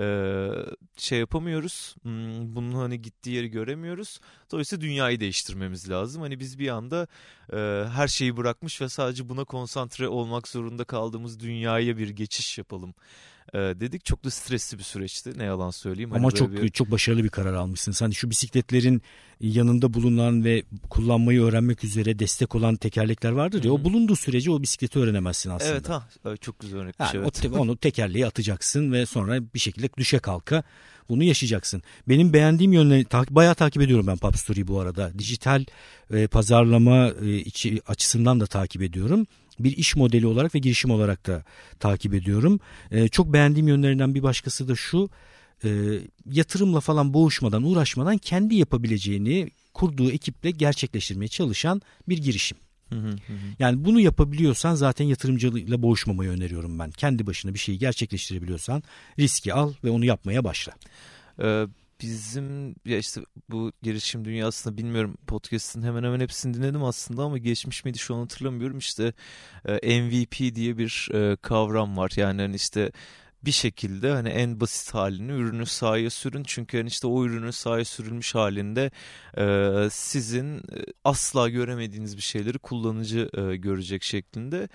e, 0.00 0.04
şey 0.96 1.18
yapamıyoruz. 1.18 1.94
Hmm, 2.02 2.56
bunun 2.56 2.72
hani 2.72 3.02
gittiği 3.02 3.30
yeri 3.30 3.48
göremiyoruz. 3.48 4.20
Dolayısıyla 4.52 4.82
dünyayı 4.82 5.20
değiştirmemiz 5.20 5.90
lazım. 5.90 6.22
Hani 6.22 6.40
biz 6.40 6.58
bir 6.58 6.68
anda 6.68 7.06
e, 7.52 7.56
her 7.88 8.08
şeyi 8.08 8.36
bırakmış 8.36 8.80
ve 8.80 8.88
sadece 8.88 9.28
buna 9.28 9.44
konsantre 9.44 10.08
olmak 10.08 10.48
zorunda 10.48 10.84
kaldığımız 10.84 11.40
dünyaya 11.40 11.98
bir 11.98 12.08
geçiş 12.08 12.58
yapalım 12.58 12.94
e, 13.54 13.58
dedik. 13.58 14.04
Çok 14.04 14.24
da 14.24 14.30
stresli 14.30 14.78
bir 14.78 14.82
süreçti 14.82 15.38
ne 15.38 15.44
yalan 15.44 15.70
söyleyeyim. 15.70 16.10
Hani 16.10 16.18
Ama 16.18 16.28
hani 16.28 16.34
çok 16.34 16.52
bir... 16.52 16.68
çok 16.68 16.90
başarılı 16.90 17.24
bir 17.24 17.28
karar 17.28 17.54
almışsın. 17.54 17.94
Hani 17.98 18.14
şu 18.14 18.30
bisikletlerin 18.30 19.02
yanında 19.40 19.94
bulunan 19.94 20.44
ve 20.44 20.62
kullanmayı 20.90 21.42
öğrenmek 21.42 21.84
üzere 21.84 22.18
destek 22.18 22.54
olan 22.54 22.76
tekerlekler 22.76 23.32
vardır 23.32 23.64
ya 23.64 23.64
Hı-hı. 23.64 23.80
o 23.80 23.84
bulunduğu 23.84 24.16
sürece 24.16 24.50
o 24.50 24.62
bisikleti 24.62 24.98
öğrenemezsin 24.98 25.50
aslında. 25.50 25.72
Evet 25.72 25.88
ha 25.88 26.08
çok 26.40 26.58
güzel 26.58 26.80
örnek 26.80 27.00
bir 27.00 27.04
yani 27.04 27.12
şey. 27.12 27.20
Evet. 27.20 27.46
O, 27.52 27.58
onu 27.58 27.76
tekerleğe 27.76 28.26
atacaksın 28.26 28.92
ve 28.92 29.06
sonra 29.06 29.40
bir 29.54 29.58
şekilde 29.58 29.88
düşe 29.98 30.18
kalka 30.18 30.62
bunu 31.08 31.24
yaşayacaksın. 31.24 31.82
Benim 32.08 32.32
beğendiğim 32.32 32.72
yönleri 32.72 33.04
ta, 33.04 33.24
bayağı 33.30 33.54
takip 33.54 33.82
ediyorum 33.82 34.06
ben 34.06 34.16
Pop 34.16 34.36
Story'yi 34.36 34.68
bu 34.68 34.80
arada. 34.80 35.18
Dijital 35.18 35.64
e, 36.10 36.26
pazarlama 36.26 37.08
e, 37.08 37.36
içi, 37.36 37.80
açısından 37.86 38.40
da 38.40 38.46
takip 38.46 38.82
ediyorum 38.82 39.26
bir 39.64 39.76
iş 39.76 39.96
modeli 39.96 40.26
olarak 40.26 40.54
ve 40.54 40.58
girişim 40.58 40.90
olarak 40.90 41.26
da 41.26 41.44
takip 41.80 42.14
ediyorum. 42.14 42.60
E, 42.90 43.08
çok 43.08 43.32
beğendiğim 43.32 43.68
yönlerinden 43.68 44.14
bir 44.14 44.22
başkası 44.22 44.68
da 44.68 44.76
şu 44.76 45.10
e, 45.64 45.98
yatırımla 46.30 46.80
falan 46.80 47.14
boğuşmadan 47.14 47.62
uğraşmadan 47.62 48.18
kendi 48.18 48.54
yapabileceğini 48.54 49.50
kurduğu 49.74 50.10
ekiple 50.10 50.50
gerçekleştirmeye 50.50 51.28
çalışan 51.28 51.82
bir 52.08 52.18
girişim. 52.18 52.58
Yani 53.58 53.84
bunu 53.84 54.00
yapabiliyorsan 54.00 54.74
zaten 54.74 55.04
yatırımcıyla 55.04 55.82
boğuşmamayı 55.82 56.30
öneriyorum 56.30 56.78
ben. 56.78 56.90
Kendi 56.90 57.26
başına 57.26 57.54
bir 57.54 57.58
şeyi 57.58 57.78
gerçekleştirebiliyorsan 57.78 58.82
riski 59.18 59.54
al 59.54 59.72
ve 59.84 59.90
onu 59.90 60.04
yapmaya 60.04 60.44
başla. 60.44 60.72
Ee, 61.42 61.66
bizim 62.02 62.74
ya 62.84 62.98
işte 62.98 63.20
bu 63.50 63.72
girişim 63.82 64.24
dünyasında 64.24 64.76
bilmiyorum 64.76 65.16
podcast'ın 65.26 65.82
hemen 65.82 66.02
hemen 66.02 66.20
hepsini 66.20 66.54
dinledim 66.54 66.84
aslında 66.84 67.22
ama 67.22 67.38
geçmiş 67.38 67.84
miydi 67.84 67.98
şu 67.98 68.14
an 68.14 68.20
hatırlamıyorum. 68.20 68.78
İşte 68.78 69.12
e, 69.64 70.00
MVP 70.02 70.54
diye 70.54 70.78
bir 70.78 71.08
e, 71.14 71.36
kavram 71.36 71.96
var. 71.96 72.12
Yani 72.16 72.42
hani 72.42 72.56
işte 72.56 72.92
bir 73.44 73.52
şekilde 73.52 74.10
hani 74.10 74.28
en 74.28 74.60
basit 74.60 74.94
halini 74.94 75.32
ürünü 75.32 75.66
sahaya 75.66 76.10
sürün. 76.10 76.42
Çünkü 76.46 76.76
hani 76.78 76.88
işte 76.88 77.06
o 77.06 77.24
ürünün 77.24 77.50
sahaya 77.50 77.84
sürülmüş 77.84 78.34
halinde 78.34 78.90
e, 79.38 79.90
sizin 79.90 80.58
e, 80.58 80.60
asla 81.04 81.48
göremediğiniz 81.48 82.16
bir 82.16 82.22
şeyleri 82.22 82.58
kullanıcı 82.58 83.30
e, 83.34 83.56
görecek 83.56 84.02
şeklinde. 84.02 84.68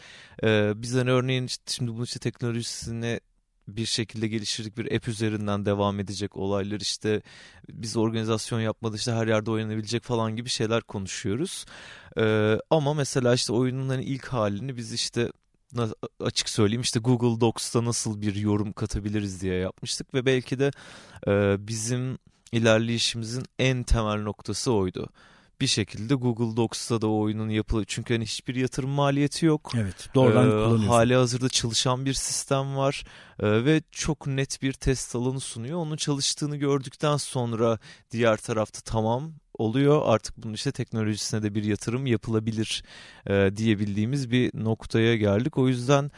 E, 0.43 0.73
biz 0.75 0.95
hani 0.95 1.11
örneğin 1.11 1.45
işte 1.45 1.63
şimdi 1.67 1.91
bunun 1.93 2.03
işte 2.03 2.19
teknolojisine 2.19 3.19
bir 3.67 3.85
şekilde 3.85 4.27
geliştirdik 4.27 4.77
bir 4.77 4.95
app 4.95 5.07
üzerinden 5.07 5.65
devam 5.65 5.99
edecek 5.99 6.37
olaylar 6.37 6.79
işte 6.79 7.21
biz 7.69 7.97
organizasyon 7.97 8.59
yapmadı 8.59 8.95
işte 8.95 9.11
her 9.11 9.27
yerde 9.27 9.51
oynanabilecek 9.51 10.03
falan 10.03 10.35
gibi 10.35 10.49
şeyler 10.49 10.81
konuşuyoruz. 10.81 11.65
Ee, 12.17 12.57
ama 12.69 12.93
mesela 12.93 13.33
işte 13.33 13.53
oyunların 13.53 14.01
ilk 14.01 14.27
halini 14.27 14.77
biz 14.77 14.93
işte 14.93 15.31
açık 16.19 16.49
söyleyeyim 16.49 16.81
işte 16.81 16.99
Google 16.99 17.41
Docs'ta 17.41 17.85
nasıl 17.85 18.21
bir 18.21 18.35
yorum 18.35 18.73
katabiliriz 18.73 19.41
diye 19.41 19.55
yapmıştık 19.55 20.13
ve 20.13 20.25
belki 20.25 20.59
de 20.59 20.71
e, 21.27 21.55
bizim 21.67 22.17
ilerleyişimizin 22.51 23.43
en 23.59 23.83
temel 23.83 24.21
noktası 24.21 24.73
oydu 24.73 25.09
bir 25.61 25.67
şekilde 25.67 26.15
Google 26.15 26.57
Docs'ta 26.57 27.01
da 27.01 27.07
o 27.07 27.19
oyunun 27.19 27.49
yapılı 27.49 27.85
çünkü 27.85 28.13
hani 28.13 28.23
hiçbir 28.23 28.55
yatırım 28.55 28.89
maliyeti 28.89 29.45
yok. 29.45 29.71
Evet, 29.75 30.09
doğrudan 30.15 30.47
ee, 30.47 30.49
kullanıyorsun. 30.49 30.87
Hali 30.87 31.15
hazırda 31.15 31.49
çalışan 31.49 32.05
bir 32.05 32.13
sistem 32.13 32.77
var 32.77 33.03
ee, 33.39 33.65
ve 33.65 33.81
çok 33.91 34.27
net 34.27 34.61
bir 34.61 34.73
test 34.73 35.15
alanı 35.15 35.39
sunuyor. 35.39 35.79
Onun 35.79 35.95
çalıştığını 35.95 36.55
gördükten 36.55 37.17
sonra 37.17 37.79
diğer 38.11 38.37
tarafta 38.37 38.81
tamam 38.81 39.33
oluyor. 39.57 40.01
Artık 40.05 40.37
bunun 40.37 40.53
işte 40.53 40.71
teknolojisine 40.71 41.43
de 41.43 41.55
bir 41.55 41.63
yatırım 41.63 42.05
yapılabilir 42.05 42.83
e, 43.29 43.51
diyebildiğimiz 43.55 44.31
bir 44.31 44.51
noktaya 44.53 45.15
geldik. 45.15 45.57
O 45.57 45.67
yüzden 45.67 46.11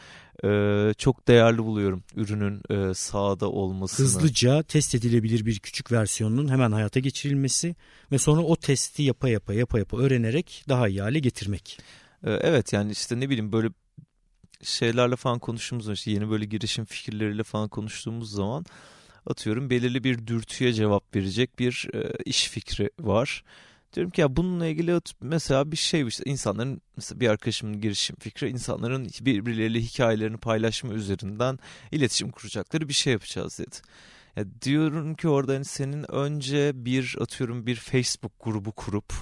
e, 0.44 0.94
çok 0.98 1.28
değerli 1.28 1.58
buluyorum 1.58 2.02
ürünün 2.16 2.62
e, 2.70 2.94
sahada 2.94 3.50
olmasını. 3.50 4.06
Hızlıca 4.06 4.62
test 4.62 4.94
edilebilir 4.94 5.46
bir 5.46 5.58
küçük 5.58 5.92
versiyonunun 5.92 6.48
hemen 6.48 6.72
hayata 6.72 7.00
geçirilmesi 7.00 7.76
ve 8.12 8.18
sonra 8.18 8.40
o 8.40 8.56
testi 8.56 9.02
yapa 9.02 9.28
yapa 9.28 9.54
yapa 9.54 9.78
yapa 9.78 9.98
öğrenerek 9.98 10.64
daha 10.68 10.88
iyi 10.88 11.02
hale 11.02 11.18
getirmek. 11.18 11.78
E, 12.24 12.30
evet 12.30 12.72
yani 12.72 12.92
işte 12.92 13.20
ne 13.20 13.28
bileyim 13.30 13.52
böyle 13.52 13.68
şeylerle 14.62 15.16
falan 15.16 15.38
konuştuğumuz 15.38 15.84
zaman 15.84 15.94
işte 15.94 16.10
yeni 16.10 16.30
böyle 16.30 16.44
girişim 16.44 16.84
fikirleriyle 16.84 17.42
falan 17.42 17.68
konuştuğumuz 17.68 18.32
zaman 18.32 18.64
atıyorum 19.26 19.70
belirli 19.70 20.04
bir 20.04 20.26
dürtüye 20.26 20.72
cevap 20.72 21.16
verecek 21.16 21.58
bir 21.58 21.88
e, 21.94 22.12
iş 22.24 22.48
fikri 22.48 22.90
var. 23.00 23.44
Diyorum 23.94 24.10
ki 24.10 24.20
ya 24.20 24.36
bununla 24.36 24.66
ilgili 24.66 25.00
mesela 25.20 25.72
bir 25.72 25.76
şey 25.76 26.06
işte 26.06 26.24
insanların 26.26 26.80
mesela 26.96 27.20
bir 27.20 27.28
arkadaşımın 27.28 27.80
girişim 27.80 28.16
fikri 28.16 28.48
insanların 28.48 29.08
birbirleriyle 29.20 29.80
hikayelerini 29.80 30.36
paylaşma 30.36 30.92
üzerinden 30.92 31.58
iletişim 31.92 32.30
kuracakları 32.30 32.88
bir 32.88 32.94
şey 32.94 33.12
yapacağız 33.12 33.58
dedi. 33.58 33.76
Ya 34.36 34.44
diyorum 34.62 35.14
ki 35.14 35.28
orada 35.28 35.54
hani 35.54 35.64
senin 35.64 36.12
önce 36.12 36.72
bir 36.74 37.16
atıyorum 37.20 37.66
bir 37.66 37.76
Facebook 37.76 38.32
grubu 38.44 38.72
kurup 38.72 39.12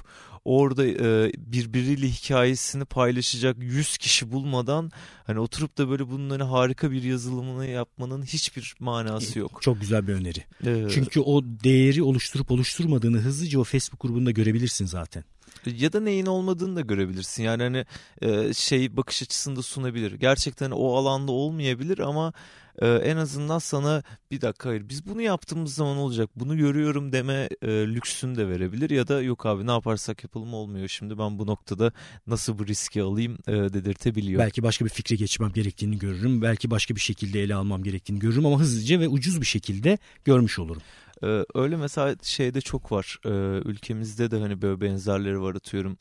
orada 0.49 0.87
e, 0.87 1.33
birbiriyle 1.39 2.09
hikayesini 2.09 2.85
paylaşacak 2.85 3.57
100 3.61 3.99
kişi 3.99 4.33
bulmadan 4.33 4.91
hani 5.27 5.39
oturup 5.39 5.79
da 5.79 5.91
böyle 5.91 6.11
bunların 6.11 6.47
harika 6.47 6.91
bir 6.91 7.03
yazılımını 7.03 7.67
yapmanın 7.67 8.23
hiçbir 8.23 8.75
manası 8.81 9.39
yok. 9.39 9.59
Çok 9.63 9.81
güzel 9.81 10.09
bir 10.09 10.13
öneri. 10.13 10.45
Ee, 10.67 10.89
Çünkü 10.91 11.21
o 11.21 11.45
değeri 11.45 12.03
oluşturup 12.03 12.51
oluşturmadığını 12.51 13.19
hızlıca 13.19 13.61
o 13.61 13.65
Facebook 13.65 14.01
grubunda 14.01 14.31
görebilirsin 14.31 14.87
zaten 14.87 15.25
ya 15.67 15.93
da 15.93 16.01
neyin 16.01 16.27
olmadığını 16.27 16.77
da 16.77 16.81
görebilirsin. 16.81 17.43
Yani 17.43 17.63
hani 17.63 17.85
e, 18.23 18.55
şey 18.55 18.97
bakış 18.97 19.23
açısında 19.23 19.63
sunabilir. 19.63 20.13
Gerçekten 20.13 20.71
o 20.71 20.95
alanda 20.97 21.33
olmayabilir 21.33 21.99
ama 21.99 22.33
e, 22.83 22.89
en 22.89 23.17
azından 23.17 23.59
sana 23.59 24.03
bir 24.31 24.41
dakika 24.41 24.69
hayır 24.69 24.89
biz 24.89 25.07
bunu 25.07 25.23
yaptığımız 25.23 25.75
zaman 25.75 25.97
olacak 25.97 26.31
bunu 26.37 26.57
görüyorum 26.57 27.13
deme 27.13 27.49
e, 27.63 27.69
lüksünü 27.69 28.37
de 28.37 28.49
verebilir 28.49 28.91
ya 28.91 29.09
da 29.09 29.23
yok 29.23 29.47
abi 29.47 29.67
ne 29.67 29.71
yaparsak 29.71 30.25
yapalım 30.25 30.55
olmuyor 30.55 30.89
şimdi 30.89 31.19
ben 31.19 31.39
bu 31.39 31.47
noktada 31.47 31.93
nasıl 32.27 32.59
bu 32.59 32.67
riski 32.67 33.03
alayım 33.03 33.39
e, 33.47 33.53
dedirtebiliyor. 33.53 34.41
Belki 34.41 34.63
başka 34.63 34.85
bir 34.85 34.91
fikre 34.91 35.17
geçmem 35.17 35.53
gerektiğini 35.53 35.99
görürüm 35.99 36.43
belki 36.43 36.71
başka 36.71 36.95
bir 36.95 37.01
şekilde 37.01 37.43
ele 37.43 37.55
almam 37.55 37.83
gerektiğini 37.83 38.19
görürüm 38.19 38.47
ama 38.47 38.61
hızlıca 38.61 39.01
ve 39.01 39.09
ucuz 39.09 39.41
bir 39.41 39.47
şekilde 39.47 39.99
görmüş 40.25 40.59
olurum. 40.59 40.83
Ee, 41.25 41.45
öyle 41.55 41.77
mesela 41.77 42.17
şeyde 42.23 42.61
çok 42.61 42.93
var. 42.93 43.19
Ee, 43.25 43.29
ülkemizde 43.69 44.31
de 44.31 44.41
hani 44.41 44.63
böyle 44.63 44.81
benzerleri 44.81 45.41
var 45.43 45.55
atıyorum. 45.55 45.99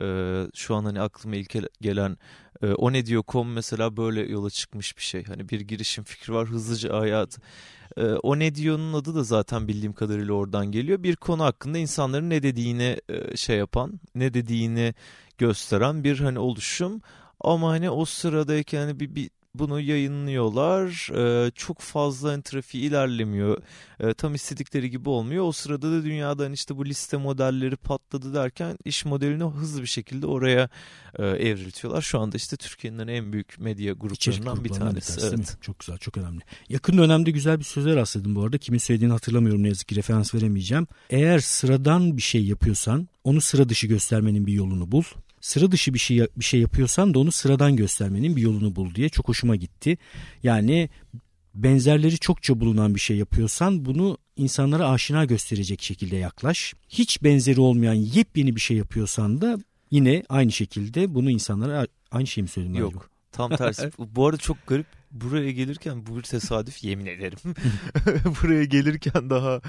Ee, 0.00 0.46
şu 0.54 0.74
an 0.74 0.84
hani 0.84 1.00
aklıma 1.00 1.36
ilk 1.36 1.56
gelen 1.80 2.18
e, 2.62 2.66
o 2.66 2.92
ne 2.92 3.06
diyor.com 3.06 3.52
mesela 3.52 3.96
böyle 3.96 4.20
yola 4.20 4.50
çıkmış 4.50 4.96
bir 4.96 5.02
şey. 5.02 5.24
Hani 5.24 5.48
bir 5.48 5.60
girişim 5.60 6.04
fikri 6.04 6.34
var 6.34 6.48
hızlıca 6.48 7.00
hayat. 7.00 7.38
E, 7.96 8.04
o 8.04 8.38
ne 8.38 8.54
diyor'nun 8.54 8.92
adı 8.92 9.14
da 9.14 9.24
zaten 9.24 9.68
bildiğim 9.68 9.92
kadarıyla 9.92 10.34
oradan 10.34 10.72
geliyor. 10.72 11.02
Bir 11.02 11.16
konu 11.16 11.44
hakkında 11.44 11.78
insanların 11.78 12.30
ne 12.30 12.42
dediğini 12.42 13.00
e, 13.08 13.36
şey 13.36 13.58
yapan, 13.58 14.00
ne 14.14 14.34
dediğini 14.34 14.94
gösteren 15.38 16.04
bir 16.04 16.20
hani 16.20 16.38
oluşum. 16.38 17.00
Ama 17.40 17.70
hani 17.70 17.90
o 17.90 18.04
sıradayken 18.04 18.78
hani 18.80 19.00
bir, 19.00 19.14
bir 19.14 19.30
bunu 19.58 19.80
yayınlıyorlar. 19.80 21.10
Ee, 21.14 21.50
çok 21.50 21.80
fazla 21.80 22.32
hani, 22.32 22.42
trafiği 22.42 22.84
ilerlemiyor. 22.84 23.62
Ee, 24.00 24.14
tam 24.14 24.34
istedikleri 24.34 24.90
gibi 24.90 25.08
olmuyor. 25.08 25.44
O 25.44 25.52
sırada 25.52 25.92
da 25.92 26.04
dünyadan 26.04 26.44
hani, 26.44 26.54
işte 26.54 26.76
bu 26.76 26.86
liste 26.86 27.16
modelleri 27.16 27.76
patladı 27.76 28.34
derken 28.34 28.76
iş 28.84 29.04
modelini 29.04 29.44
hızlı 29.44 29.82
bir 29.82 29.86
şekilde 29.86 30.26
oraya 30.26 30.68
e, 31.18 31.26
evriltiyorlar. 31.26 32.02
Şu 32.02 32.20
anda 32.20 32.36
işte 32.36 32.56
Türkiye'nin 32.56 33.08
en 33.08 33.32
büyük 33.32 33.58
medya 33.58 33.92
gruplarından 33.92 34.64
bir 34.64 34.68
tanesi. 34.68 35.16
Bir 35.16 35.20
tanesi 35.20 35.36
evet. 35.36 35.56
Çok 35.60 35.78
güzel, 35.78 35.98
çok 35.98 36.16
önemli. 36.16 36.40
Yakın 36.68 36.98
dönemde 36.98 37.30
güzel 37.30 37.58
bir 37.58 37.64
söze 37.64 37.96
rastladım 37.96 38.34
bu 38.34 38.42
arada. 38.42 38.58
Kimin 38.58 38.78
söylediğini 38.78 39.12
hatırlamıyorum 39.12 39.62
ne 39.62 39.68
yazık 39.68 39.88
ki 39.88 39.96
referans 39.96 40.34
veremeyeceğim. 40.34 40.86
Eğer 41.10 41.38
sıradan 41.38 42.16
bir 42.16 42.22
şey 42.22 42.44
yapıyorsan 42.44 43.08
onu 43.24 43.40
sıra 43.40 43.68
dışı 43.68 43.86
göstermenin 43.86 44.46
bir 44.46 44.52
yolunu 44.52 44.92
bul 44.92 45.02
sıra 45.40 45.72
dışı 45.72 45.94
bir 45.94 45.98
şey 45.98 46.26
bir 46.36 46.44
şey 46.44 46.60
yapıyorsan 46.60 47.14
da 47.14 47.18
onu 47.18 47.32
sıradan 47.32 47.76
göstermenin 47.76 48.36
bir 48.36 48.42
yolunu 48.42 48.76
bul 48.76 48.94
diye 48.94 49.08
çok 49.08 49.28
hoşuma 49.28 49.56
gitti. 49.56 49.98
Yani 50.42 50.88
benzerleri 51.54 52.18
çokça 52.18 52.60
bulunan 52.60 52.94
bir 52.94 53.00
şey 53.00 53.16
yapıyorsan 53.16 53.84
bunu 53.84 54.18
insanlara 54.36 54.88
aşina 54.88 55.24
gösterecek 55.24 55.82
şekilde 55.82 56.16
yaklaş. 56.16 56.74
Hiç 56.88 57.22
benzeri 57.22 57.60
olmayan 57.60 57.94
yepyeni 57.94 58.56
bir 58.56 58.60
şey 58.60 58.76
yapıyorsan 58.76 59.40
da 59.40 59.58
yine 59.90 60.22
aynı 60.28 60.52
şekilde 60.52 61.14
bunu 61.14 61.30
insanlara 61.30 61.86
aynı 62.10 62.26
şeyi 62.26 62.42
mi 62.42 62.48
söyledim? 62.48 62.74
Yok. 62.74 62.90
Acaba? 62.90 63.04
Tam 63.32 63.56
tersi. 63.56 63.90
bu 63.98 64.26
arada 64.26 64.36
çok 64.36 64.66
garip. 64.66 64.86
Buraya 65.10 65.52
gelirken 65.52 66.06
bu 66.06 66.16
bir 66.16 66.22
tesadüf 66.22 66.84
yemin 66.84 67.06
ederim. 67.06 67.38
buraya 68.42 68.64
gelirken 68.64 69.30
daha 69.30 69.60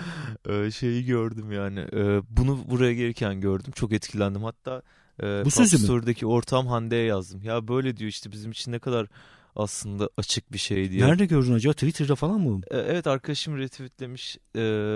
e, 0.50 0.72
şeyi 0.72 1.06
gördüm 1.06 1.52
yani. 1.52 1.80
E, 1.80 2.22
bunu 2.30 2.60
buraya 2.70 2.94
gelirken 2.94 3.42
gördüm. 3.42 3.72
Çok 3.76 3.92
etkilendim. 3.92 4.44
Hatta 4.44 4.82
e, 5.24 5.46
Bu 5.46 5.52
sözü 5.52 5.78
Story'deki 5.78 6.26
ortam 6.26 6.68
Hande'ye 6.68 7.04
yazdım. 7.04 7.44
Ya 7.44 7.68
böyle 7.68 7.98
diyor 7.98 8.10
işte 8.10 8.32
bizim 8.32 8.52
için 8.52 8.72
ne 8.72 8.80
kadar 8.80 9.08
aslında 9.56 10.10
açık 10.18 10.54
bir 10.54 10.58
şey 10.58 10.92
diye. 10.92 11.08
Nerede 11.08 11.26
gördün 11.26 11.54
acaba? 11.54 11.74
Twitter'da 11.74 12.16
falan 12.16 12.42
mı? 12.42 12.62
E, 12.72 12.78
evet 12.78 13.08
arkadaşım 13.08 13.58
retweetlemiş. 13.58 14.38
E, 14.56 14.94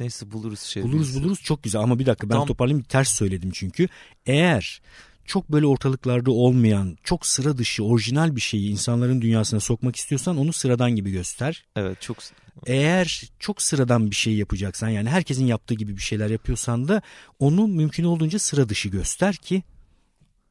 neyse 0.00 0.30
buluruz 0.30 0.60
şey. 0.60 0.82
Buluruz 0.82 1.16
buluruz 1.16 1.42
çok 1.42 1.62
güzel 1.62 1.82
ama 1.82 1.98
bir 1.98 2.06
dakika 2.06 2.28
ben 2.28 2.34
Tam... 2.34 2.46
toparlayayım 2.46 2.82
ters 2.82 3.08
söyledim 3.08 3.50
çünkü. 3.54 3.88
Eğer 4.26 4.82
çok 5.26 5.52
böyle 5.52 5.66
ortalıklarda 5.66 6.30
olmayan, 6.30 6.96
çok 7.04 7.26
sıra 7.26 7.58
dışı, 7.58 7.84
orijinal 7.84 8.36
bir 8.36 8.40
şeyi 8.40 8.70
insanların 8.70 9.22
dünyasına 9.22 9.60
sokmak 9.60 9.96
istiyorsan 9.96 10.38
onu 10.38 10.52
sıradan 10.52 10.96
gibi 10.96 11.10
göster. 11.10 11.64
Evet 11.76 12.00
çok 12.00 12.16
eğer 12.66 13.22
çok 13.38 13.62
sıradan 13.62 14.10
bir 14.10 14.16
şey 14.16 14.34
yapacaksan 14.34 14.88
yani 14.88 15.08
herkesin 15.08 15.46
yaptığı 15.46 15.74
gibi 15.74 15.96
bir 15.96 16.02
şeyler 16.02 16.30
yapıyorsan 16.30 16.88
da 16.88 17.02
onu 17.38 17.66
mümkün 17.66 18.04
olduğunca 18.04 18.38
sıra 18.38 18.68
dışı 18.68 18.88
göster 18.88 19.34
ki 19.34 19.62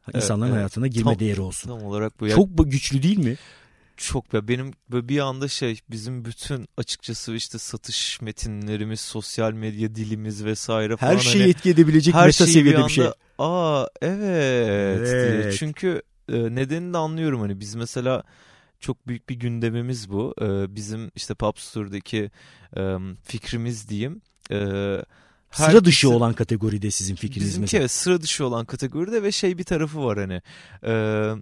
evet, 0.08 0.16
insanların 0.16 0.50
evet. 0.50 0.58
hayatına 0.58 0.88
girme 0.88 1.12
tam, 1.12 1.20
değeri 1.20 1.42
olsun. 1.42 1.70
Tam 1.70 1.84
olarak 1.84 2.20
bu. 2.20 2.30
Çok 2.30 2.72
güçlü 2.72 3.04
değil 3.04 3.18
mi? 3.18 3.38
Çok 4.02 4.34
ya 4.34 4.48
benim 4.48 4.72
böyle 4.92 5.10
bir 5.10 5.20
anda 5.20 5.48
şey 5.48 5.80
bizim 5.90 6.26
bütün 6.26 6.68
açıkçası 6.78 7.36
işte 7.36 7.58
satış 7.58 8.22
metinlerimiz, 8.22 9.02
sosyal 9.02 9.52
medya 9.52 9.96
dilimiz 9.96 10.46
vesaire 10.46 10.98
falan. 10.98 11.14
Her 11.14 11.20
şeyi 11.20 11.42
hani, 11.42 11.52
etki 11.52 11.70
edebilecek 11.70 12.14
her 12.14 12.26
meta 12.26 12.48
seviyede 12.48 12.70
bir, 12.70 12.76
anda, 12.76 12.88
bir 12.88 12.94
şey. 12.94 13.06
Aa 13.40 13.88
evet. 14.02 15.10
evet. 15.10 15.56
Çünkü 15.60 16.02
e, 16.30 16.56
nedenini 16.56 16.94
de 16.94 16.98
anlıyorum 16.98 17.42
hani 17.42 17.60
biz 17.60 17.76
mesela 17.76 18.24
çok 18.80 19.08
büyük 19.08 19.30
bir 19.30 19.36
gündemimiz 19.36 20.12
bu. 20.12 20.36
Ee, 20.42 20.76
bizim 20.76 21.12
işte 21.16 21.34
Pop 21.34 21.60
Store'daki 21.60 22.32
e, 22.78 22.98
fikrimiz 23.24 23.90
diyeyim. 23.90 24.22
E, 25.54 25.56
sıra 25.56 25.86
dışı 25.86 26.10
olan 26.10 26.34
kategoride 26.34 26.92
sizin 26.92 27.16
fikriniz 27.16 27.48
Bizimki 27.48 27.62
mesela. 27.62 27.82
evet 27.82 27.92
sıra 27.92 28.22
dışı 28.22 28.46
olan 28.46 28.66
kategoride 28.66 29.24
ve 29.24 29.32
şey 29.32 29.58
bir 29.58 29.64
tarafı 29.64 30.04
var 30.04 30.18
hani 30.18 30.42
e, 30.84 30.94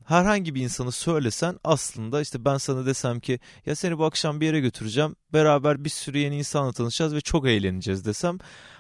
herhangi 0.06 0.56
bir 0.56 0.62
insanı 0.62 0.92
söylesen 0.92 1.60
aslında 1.64 2.22
işte 2.22 2.46
ben 2.46 2.58
sana 2.58 2.86
desem 2.86 3.20
ki 3.20 3.40
ya 3.66 3.76
seni 3.76 3.98
bu 3.98 4.06
akşam 4.06 4.42
bir 4.42 4.46
yere 4.46 4.60
götüreceğim 4.60 5.16
beraber 5.34 5.86
bir 5.86 5.90
sürü 5.90 6.18
yeni 6.18 6.38
insanla 6.38 6.72
tanışacağız 6.72 7.16
ve 7.16 7.22
çok 7.22 7.48
eğleneceğiz 7.48 8.06
desem 8.06 8.38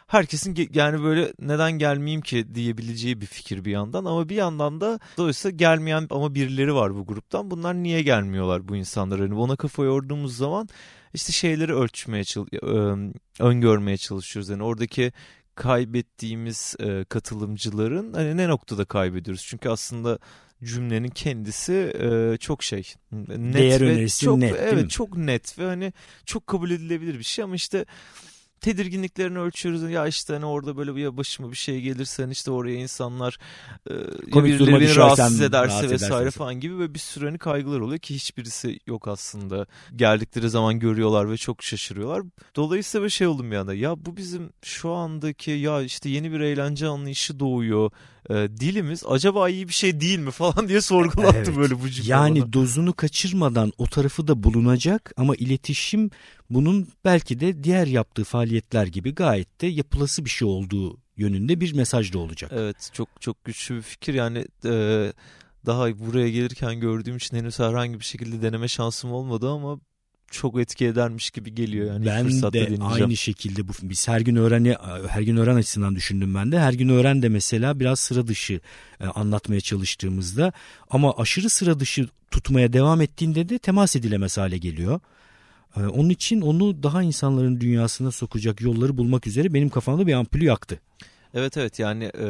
herkesin 0.09 0.69
yani 0.73 1.03
böyle 1.03 1.33
neden 1.39 1.71
gelmeyeyim 1.71 2.21
ki 2.21 2.55
diyebileceği 2.55 3.21
bir 3.21 3.25
fikir 3.25 3.65
bir 3.65 3.71
yandan 3.71 4.05
ama 4.05 4.29
bir 4.29 4.35
yandan 4.35 4.81
da 4.81 4.99
dolayısıyla 5.17 5.57
gelmeyen 5.57 6.07
ama 6.09 6.35
birileri 6.35 6.75
var 6.75 6.95
bu 6.95 7.05
gruptan. 7.05 7.51
Bunlar 7.51 7.73
niye 7.75 8.01
gelmiyorlar 8.01 8.67
bu 8.67 8.75
insanlar? 8.75 9.19
Hani 9.19 9.33
ona 9.33 9.55
kafa 9.55 9.83
yorduğumuz 9.83 10.37
zaman 10.37 10.69
işte 11.13 11.31
şeyleri 11.31 11.75
ölçmeye 11.75 12.23
öngörmeye 13.39 13.97
çalışıyoruz. 13.97 14.49
Yani 14.49 14.63
oradaki 14.63 15.11
kaybettiğimiz 15.55 16.75
katılımcıların 17.09 18.13
hani 18.13 18.37
ne 18.37 18.47
noktada 18.47 18.85
kaybediyoruz? 18.85 19.45
Çünkü 19.47 19.69
aslında 19.69 20.19
cümlenin 20.63 21.09
kendisi 21.09 21.93
e, 21.99 22.37
çok 22.37 22.63
şey 22.63 22.93
net 23.11 23.53
Değer 23.53 23.81
ve 23.81 24.07
çok 24.07 24.37
net, 24.37 24.55
evet 24.59 24.89
çok 24.89 25.17
net 25.17 25.59
ve 25.59 25.65
hani 25.65 25.93
çok 26.25 26.47
kabul 26.47 26.71
edilebilir 26.71 27.19
bir 27.19 27.23
şey 27.23 27.43
ama 27.43 27.55
işte 27.55 27.85
tedirginliklerini 28.61 29.39
ölçüyoruz. 29.39 29.91
Ya 29.91 30.07
işte 30.07 30.33
hani 30.33 30.45
orada 30.45 30.77
böyle 30.77 30.95
bir 30.95 31.17
başıma 31.17 31.51
bir 31.51 31.57
şey 31.57 31.81
gelirse 31.81 32.23
hani 32.23 32.31
işte 32.31 32.51
oraya 32.51 32.75
insanlar 32.75 33.37
e, 33.89 33.93
Komik 34.31 34.59
birileri 34.59 34.95
rahatsız 34.95 35.41
ederse 35.41 35.73
rahat 35.73 35.91
vesaire 35.91 36.31
falan 36.31 36.59
gibi 36.59 36.79
ve 36.79 36.93
bir 36.93 36.99
sürü 36.99 37.25
hani 37.25 37.37
kaygılar 37.37 37.79
oluyor 37.79 37.99
ki 37.99 38.15
hiçbirisi 38.15 38.79
yok 38.87 39.07
aslında. 39.07 39.67
Geldikleri 39.95 40.49
zaman 40.49 40.79
görüyorlar 40.79 41.31
ve 41.31 41.37
çok 41.37 41.63
şaşırıyorlar. 41.63 42.23
Dolayısıyla 42.55 43.05
bir 43.05 43.09
şey 43.09 43.27
oldum 43.27 43.51
bir 43.51 43.55
anda. 43.55 43.73
Ya 43.73 44.05
bu 44.05 44.17
bizim 44.17 44.49
şu 44.61 44.91
andaki 44.91 45.51
ya 45.51 45.81
işte 45.81 46.09
yeni 46.09 46.31
bir 46.31 46.39
eğlence 46.39 46.87
anlayışı 46.87 47.39
doğuyor 47.39 47.91
e, 48.29 48.33
dilimiz 48.59 49.03
acaba 49.07 49.49
iyi 49.49 49.67
bir 49.67 49.73
şey 49.73 49.99
değil 50.01 50.19
mi 50.19 50.31
falan 50.31 50.67
diye 50.67 50.81
sorgulattı 50.81 51.37
evet. 51.37 51.57
böyle 51.57 51.81
bu 51.81 51.89
cümle 51.89 52.09
Yani 52.09 52.41
bana. 52.41 52.53
dozunu 52.53 52.93
kaçırmadan 52.93 53.71
o 53.77 53.85
tarafı 53.87 54.27
da 54.27 54.43
bulunacak 54.43 55.11
ama 55.17 55.35
iletişim 55.35 56.09
bunun 56.49 56.87
belki 57.05 57.39
de 57.39 57.63
diğer 57.63 57.87
yaptığı 57.87 58.23
faaliyetler 58.23 58.87
gibi 58.87 59.15
gayet 59.15 59.61
de 59.61 59.67
yapılası 59.67 60.25
bir 60.25 60.29
şey 60.29 60.47
olduğu 60.47 60.97
yönünde 61.17 61.61
bir 61.61 61.73
mesaj 61.73 62.13
da 62.13 62.19
olacak. 62.19 62.51
Evet 62.53 62.89
çok 62.93 63.09
çok 63.19 63.43
güçlü 63.43 63.75
bir 63.75 63.81
fikir 63.81 64.13
yani 64.13 64.45
e, 64.65 65.13
daha 65.65 65.99
buraya 65.99 66.29
gelirken 66.29 66.79
gördüğüm 66.79 67.17
için 67.17 67.37
henüz 67.37 67.59
herhangi 67.59 67.99
bir 67.99 68.05
şekilde 68.05 68.41
deneme 68.41 68.67
şansım 68.67 69.11
olmadı 69.11 69.49
ama 69.49 69.79
çok 70.31 70.59
etki 70.59 70.85
edermiş 70.85 71.31
gibi 71.31 71.55
geliyor 71.55 71.87
yani. 71.93 72.05
Ben 72.05 72.29
de 72.29 72.83
aynı 72.83 73.17
şekilde 73.17 73.67
bu 73.67 73.71
biz 73.81 74.07
her 74.07 74.21
gün 74.21 74.35
öğreni 74.35 74.75
her 75.07 75.21
gün 75.21 75.37
öğren 75.37 75.55
açısından 75.55 75.95
düşündüm 75.95 76.35
ben 76.35 76.51
de. 76.51 76.59
Her 76.59 76.73
gün 76.73 76.89
öğren 76.89 77.21
de 77.21 77.29
mesela 77.29 77.79
biraz 77.79 77.99
sıra 77.99 78.27
dışı 78.27 78.59
e, 78.99 79.05
anlatmaya 79.05 79.61
çalıştığımızda 79.61 80.53
ama 80.89 81.13
aşırı 81.17 81.49
sıra 81.49 81.79
dışı 81.79 82.07
tutmaya 82.31 82.73
devam 82.73 83.01
ettiğinde 83.01 83.49
de 83.49 83.59
temas 83.59 83.95
edilemez 83.95 84.37
hale 84.37 84.57
geliyor. 84.57 84.99
E, 85.77 85.79
onun 85.79 86.09
için 86.09 86.41
onu 86.41 86.83
daha 86.83 87.03
insanların 87.03 87.61
dünyasına 87.61 88.11
sokacak 88.11 88.61
yolları 88.61 88.97
bulmak 88.97 89.27
üzere 89.27 89.53
benim 89.53 89.69
kafamda 89.69 90.07
bir 90.07 90.13
ampulü 90.13 90.45
yaktı. 90.45 90.79
Evet 91.33 91.57
evet 91.57 91.79
yani 91.79 92.03
e, 92.03 92.27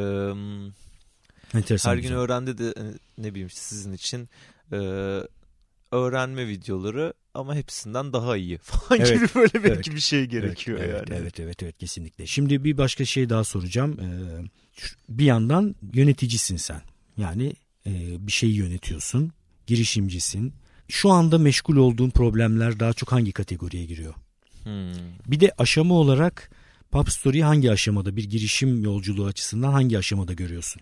Enteresan 1.53 1.91
her 1.91 1.98
güzel. 1.98 2.12
gün 2.12 2.18
öğrendi 2.18 2.58
de 2.58 2.68
e, 2.68 2.84
ne 3.18 3.32
bileyim 3.32 3.50
sizin 3.50 3.94
için 3.94 4.29
e, 4.72 4.77
öğrenme 5.91 6.48
videoları 6.48 7.13
ama 7.33 7.55
hepsinden 7.55 8.13
daha 8.13 8.38
iyi 8.38 8.57
falan 8.57 9.01
evet, 9.01 9.13
gibi 9.13 9.27
böyle 9.36 9.53
belki 9.53 9.67
evet, 9.67 9.95
bir 9.95 10.00
şey 10.00 10.25
gerekiyor 10.25 10.79
evet, 10.79 10.93
yani. 10.93 11.05
Evet, 11.09 11.21
evet 11.21 11.39
evet 11.39 11.63
evet 11.63 11.77
kesinlikle. 11.77 12.27
Şimdi 12.27 12.63
bir 12.63 12.77
başka 12.77 13.05
şey 13.05 13.29
daha 13.29 13.43
soracağım. 13.43 14.00
Ee, 14.00 14.43
bir 15.09 15.25
yandan 15.25 15.75
yöneticisin 15.93 16.57
sen. 16.57 16.81
Yani 17.17 17.53
e, 17.86 17.91
bir 18.27 18.31
şeyi 18.31 18.55
yönetiyorsun, 18.55 19.31
girişimcisin. 19.67 20.53
Şu 20.88 21.09
anda 21.09 21.38
meşgul 21.38 21.75
olduğun 21.75 22.09
problemler 22.09 22.79
daha 22.79 22.93
çok 22.93 23.12
hangi 23.12 23.31
kategoriye 23.31 23.86
giriyor? 23.86 24.13
Hmm. 24.63 24.93
Bir 25.27 25.39
de 25.39 25.51
aşama 25.57 25.95
olarak 25.95 26.51
Pop 26.91 27.12
Story'yi 27.12 27.43
hangi 27.43 27.71
aşamada 27.71 28.15
bir 28.15 28.24
girişim 28.24 28.83
yolculuğu 28.83 29.25
açısından 29.25 29.71
hangi 29.71 29.98
aşamada 29.98 30.33
görüyorsun? 30.33 30.81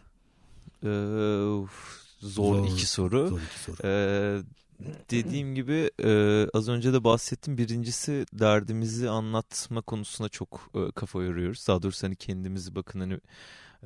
Ee, 0.84 0.88
zor, 0.88 1.70
zor 2.22 2.68
iki 2.68 2.86
soru. 2.86 3.28
Zor 3.28 3.40
iki 3.40 3.60
soru. 3.60 3.78
Ee, 3.84 4.42
dediğim 5.12 5.56
gibi 5.56 5.92
e, 6.04 6.10
az 6.54 6.70
önce 6.70 6.94
de 6.94 7.04
bahsettim. 7.04 7.58
Birincisi 7.58 8.26
derdimizi 8.34 9.10
anlatma 9.10 9.82
konusuna 9.82 10.30
çok 10.30 10.72
e, 10.76 10.92
kafa 10.92 11.24
yoruyoruz. 11.24 11.68
Daha 11.68 11.82
doğrusu 11.82 12.08
hani 12.08 12.16
kendimizi 12.16 12.76
bakın 12.76 13.00
hani 13.00 13.20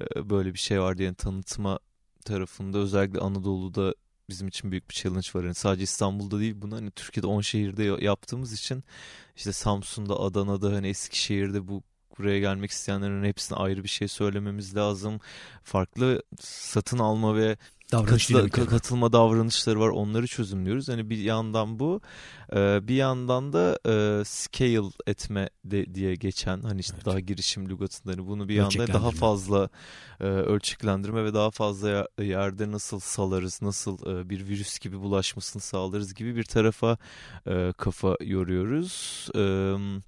e, 0.01 0.29
böyle 0.29 0.53
bir 0.53 0.60
şey 0.60 0.81
var 0.81 0.98
diye 0.98 1.13
tanıtma 1.13 1.79
tarafında 2.25 2.77
özellikle 2.77 3.19
Anadolu'da 3.19 3.95
bizim 4.29 4.48
için 4.48 4.71
büyük 4.71 4.89
bir 4.89 4.95
challenge 4.95 5.27
var. 5.36 5.43
Yani 5.43 5.55
sadece 5.55 5.83
İstanbul'da 5.83 6.39
değil 6.39 6.55
bunu 6.57 6.75
hani 6.75 6.91
Türkiye'de 6.91 7.27
10 7.27 7.41
şehirde 7.41 7.83
yaptığımız 7.83 8.53
için 8.53 8.83
işte 9.36 9.53
Samsun'da, 9.53 10.19
Adana'da 10.19 10.74
hani 10.74 10.88
Eskişehir'de 10.88 11.67
bu 11.67 11.83
buraya 12.17 12.39
gelmek 12.39 12.71
isteyenlerin 12.71 13.24
hepsine 13.24 13.57
ayrı 13.57 13.83
bir 13.83 13.89
şey 13.89 14.07
söylememiz 14.07 14.75
lazım. 14.75 15.19
Farklı 15.63 16.24
satın 16.39 17.00
alma 17.00 17.36
ve 17.36 17.57
Katıl, 17.91 18.65
katılma 18.65 19.13
davranışları 19.13 19.79
var 19.79 19.89
onları 19.89 20.27
çözümlüyoruz. 20.27 20.89
Hani 20.89 21.09
bir 21.09 21.18
yandan 21.18 21.79
bu 21.79 22.01
e, 22.53 22.87
bir 22.87 22.96
yandan 22.96 23.53
da 23.53 23.79
e, 23.85 24.25
scale 24.25 24.92
etme 25.07 25.50
de, 25.65 25.96
diye 25.96 26.15
geçen 26.15 26.61
hani 26.61 26.79
işte 26.79 26.94
evet. 26.96 27.05
daha 27.05 27.20
girişim 27.20 27.70
lügatında 27.70 28.13
hani 28.13 28.27
bunu 28.27 28.48
bir 28.48 28.55
yanda 28.55 28.87
daha 28.87 29.11
fazla 29.11 29.70
e, 30.20 30.24
ölçeklendirme 30.24 31.24
ve 31.24 31.33
daha 31.33 31.51
fazla 31.51 32.07
yerde 32.20 32.72
nasıl 32.72 33.00
salarız 33.00 33.61
nasıl 33.61 34.29
bir 34.29 34.48
virüs 34.48 34.79
gibi 34.79 35.00
bulaşmasını 35.00 35.61
sağlarız 35.61 36.13
gibi 36.13 36.35
bir 36.35 36.44
tarafa 36.44 36.98
kafa 37.77 38.18
yoruyoruz. 38.22 39.27
Evet 39.35 40.03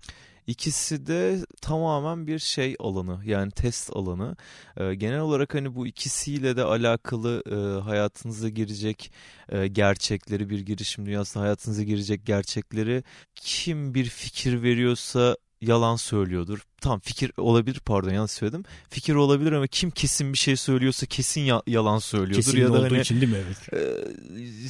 İkisi 0.47 1.08
de 1.08 1.45
tamamen 1.62 2.27
bir 2.27 2.39
şey 2.39 2.75
alanı 2.79 3.21
yani 3.25 3.51
test 3.51 3.89
alanı. 3.95 4.36
E, 4.77 4.95
genel 4.95 5.19
olarak 5.19 5.53
hani 5.53 5.75
bu 5.75 5.88
ikisiyle 5.88 6.56
de 6.56 6.63
alakalı 6.63 7.43
e, 7.51 7.82
hayatınıza 7.82 8.49
girecek 8.49 9.12
e, 9.49 9.67
gerçekleri 9.67 10.49
bir 10.49 10.60
girişim 10.60 11.06
dünyasında 11.06 11.43
hayatınıza 11.43 11.84
girecek 11.84 12.25
gerçekleri 12.25 13.03
kim 13.36 13.93
bir 13.93 14.06
fikir 14.06 14.63
veriyorsa 14.63 15.38
yalan 15.67 15.95
söylüyordur. 15.95 16.60
Tam 16.82 16.99
fikir 16.99 17.32
olabilir 17.38 17.80
pardon 17.86 18.10
yanlış 18.10 18.32
söyledim. 18.32 18.63
Fikir 18.89 19.15
olabilir 19.15 19.52
ama 19.52 19.67
kim 19.67 19.91
kesin 19.91 20.34
bir 20.34 20.38
şey 20.38 20.56
söylüyorsa 20.56 21.06
kesin 21.06 21.41
ya, 21.41 21.62
yalan 21.67 21.99
söylüyordur. 21.99 22.36
Kesin 22.36 22.58
ya 22.58 22.67
da 22.67 22.71
olduğu 22.71 22.84
hani, 22.84 22.99
için 22.99 23.21
değil 23.21 23.32
mi? 23.32 23.38
Evet. 23.45 23.73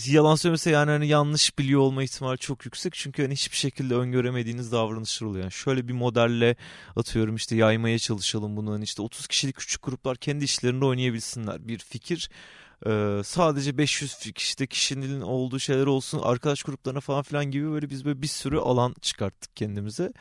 E, 0.07 0.11
yalan 0.11 0.35
söylemese 0.35 0.69
yani 0.71 0.91
hani 0.91 1.07
yanlış 1.07 1.59
biliyor 1.59 1.81
olma 1.81 2.03
ihtimali 2.03 2.37
çok 2.37 2.65
yüksek. 2.65 2.93
Çünkü 2.93 3.21
hani 3.21 3.33
hiçbir 3.33 3.57
şekilde 3.57 3.95
öngöremediğiniz 3.95 4.71
davranışlar 4.71 5.27
oluyor. 5.27 5.43
Yani 5.43 5.51
şöyle 5.51 5.87
bir 5.87 5.93
modelle 5.93 6.55
atıyorum 6.95 7.35
işte 7.35 7.55
yaymaya 7.55 7.99
çalışalım 7.99 8.57
bunu. 8.57 8.71
Hani 8.71 8.83
işte 8.83 9.01
30 9.01 9.27
kişilik 9.27 9.55
küçük 9.55 9.83
gruplar 9.83 10.17
kendi 10.17 10.45
işlerinde 10.45 10.85
oynayabilsinler. 10.85 11.67
Bir 11.67 11.79
fikir 11.79 12.29
ee, 12.85 13.21
sadece 13.23 13.77
500 13.77 14.17
işte 14.37 14.67
kişinin 14.67 15.21
olduğu 15.21 15.59
şeyler 15.59 15.85
olsun 15.85 16.19
arkadaş 16.23 16.63
gruplarına 16.63 16.99
falan 16.99 17.23
filan 17.23 17.45
gibi 17.45 17.71
böyle 17.71 17.89
biz 17.89 18.05
böyle 18.05 18.21
bir 18.21 18.27
sürü 18.27 18.57
alan 18.57 18.95
çıkarttık 19.01 19.55
kendimize 19.55 20.13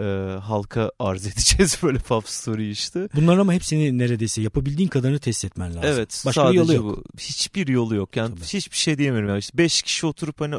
e, 0.00 0.02
halka 0.42 0.92
arz 0.98 1.26
edeceğiz 1.32 1.78
böyle 1.82 1.98
pop 1.98 2.28
story 2.28 2.70
işte. 2.70 3.08
Bunlar 3.14 3.38
ama 3.38 3.52
hepsini 3.52 3.98
neredeyse 3.98 4.42
yapabildiğin 4.42 4.88
kadarını 4.88 5.18
test 5.18 5.44
etmen 5.44 5.68
lazım. 5.74 5.82
Evet. 5.84 6.22
Başka 6.26 6.50
bir 6.50 6.56
yolu 6.56 6.74
yok. 6.74 6.84
Bu. 6.84 7.04
Hiçbir 7.18 7.68
yolu 7.68 7.94
yok. 7.94 8.16
Yani 8.16 8.34
Tabii. 8.34 8.44
hiçbir 8.44 8.76
şey 8.76 8.98
diyemiyorum. 8.98 9.28
Yani 9.28 9.38
işte 9.38 9.58
5 9.58 9.82
kişi 9.82 10.06
oturup 10.06 10.40
hani 10.40 10.56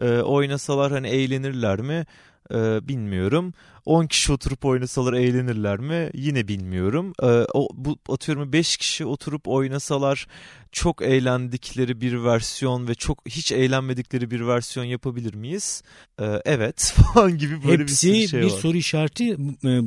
e, 0.00 0.18
oynasalar 0.18 0.92
hani 0.92 1.08
eğlenirler 1.08 1.80
mi? 1.80 2.06
E, 2.50 2.88
bilmiyorum. 2.88 3.54
10 3.84 4.06
kişi 4.06 4.32
oturup 4.32 4.64
oynasalar 4.64 5.12
eğlenirler 5.12 5.78
mi? 5.78 6.10
Yine 6.14 6.48
bilmiyorum. 6.48 7.12
E, 7.22 7.26
o, 7.54 7.68
bu 7.74 7.98
atıyorum 8.08 8.52
5 8.52 8.76
kişi 8.76 9.06
oturup 9.06 9.48
oynasalar 9.48 10.26
çok 10.72 11.02
eğlendikleri 11.02 12.00
bir 12.00 12.24
versiyon 12.24 12.88
ve 12.88 12.94
çok 12.94 13.18
hiç 13.28 13.52
eğlenmedikleri 13.52 14.30
bir 14.30 14.46
versiyon 14.46 14.86
yapabilir 14.86 15.34
miyiz? 15.34 15.82
E, 16.20 16.24
evet 16.44 16.94
falan 17.14 17.38
gibi 17.38 17.64
böyle 17.64 17.82
Hepsi 17.82 18.12
bir 18.12 18.28
şey 18.28 18.40
bir 18.40 18.44
var. 18.46 18.50
soru 18.50 18.76
işareti. 18.76 19.36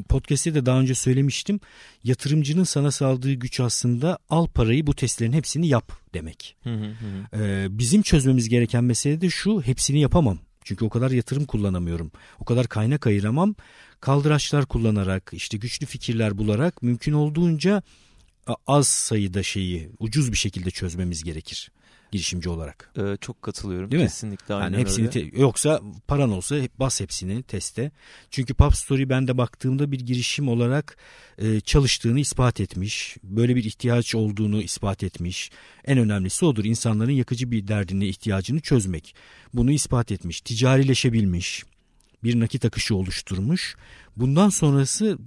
Podcast'te 0.10 0.56
de 0.56 0.66
daha 0.66 0.80
önce 0.80 0.96
söylemiştim. 0.96 1.60
Yatırımcının 2.04 2.64
sana 2.64 2.92
sağladığı 2.92 3.34
güç 3.34 3.60
aslında 3.60 4.18
al 4.30 4.48
parayı 4.48 4.88
bu 4.88 4.94
testlerin 4.94 5.34
hepsini 5.34 5.68
yap 5.68 5.92
demek. 6.14 6.56
Hı 6.64 6.70
hı 6.70 6.86
hı. 6.86 7.42
Ee, 7.44 7.68
bizim 7.70 8.02
çözmemiz 8.02 8.50
gereken 8.50 8.84
mesele 8.84 9.22
de 9.22 9.30
şu 9.30 9.62
hepsini 9.62 10.00
yapamam. 10.00 10.40
Çünkü 10.68 10.86
o 10.86 10.90
kadar 10.90 11.12
yatırım 11.12 11.46
kullanamıyorum. 11.46 12.12
O 12.40 12.46
kadar 12.46 12.68
kaynak 12.68 13.08
ayıramam. 13.08 13.56
Kaldıraçlar 14.02 14.66
kullanarak, 14.66 15.30
işte 15.34 15.58
güçlü 15.58 15.86
fikirler 15.86 16.38
bularak 16.38 16.84
mümkün 16.84 17.14
olduğunca 17.14 17.84
az 18.68 18.88
sayıda 18.88 19.44
şeyi 19.44 19.90
ucuz 20.00 20.32
bir 20.32 20.38
şekilde 20.38 20.72
çözmemiz 20.72 21.24
gerekir 21.24 21.72
girişimci 22.12 22.50
olarak. 22.50 22.92
Ee, 22.98 23.18
çok 23.22 23.42
katılıyorum. 23.42 23.92
Değil 23.92 24.04
Kesinlikle 24.04 24.56
mi? 24.56 24.62
yani 24.62 24.78
hepsini 24.78 25.08
öyle. 25.08 25.30
Te- 25.32 25.40
yoksa 25.42 25.82
paran 26.08 26.32
olsa 26.32 26.56
bas 26.80 27.02
hepsini 27.02 27.44
teste. 27.44 27.92
Çünkü 28.32 28.54
Pub 28.54 28.72
Story 28.72 29.10
ben 29.10 29.28
de 29.28 29.38
baktığımda 29.38 29.92
bir 29.92 30.00
girişim 30.00 30.48
olarak 30.48 30.98
e, 31.38 31.60
çalıştığını 31.60 32.20
ispat 32.20 32.60
etmiş. 32.60 33.18
Böyle 33.24 33.56
bir 33.56 33.64
ihtiyaç 33.64 34.16
olduğunu 34.16 34.62
ispat 34.62 35.04
etmiş. 35.04 35.52
En 35.86 35.98
önemlisi 35.98 36.46
odur. 36.46 36.66
insanların 36.66 37.12
yakıcı 37.12 37.52
bir 37.52 37.68
derdini, 37.68 38.08
ihtiyacını 38.08 38.60
çözmek. 38.60 39.16
Bunu 39.54 39.72
ispat 39.72 40.12
etmiş. 40.12 40.42
Ticarileşebilmiş. 40.42 41.64
Bir 42.24 42.40
nakit 42.40 42.66
akışı 42.66 42.96
oluşturmuş. 42.96 43.76
Bundan 44.16 44.50
sonrası 44.50 45.18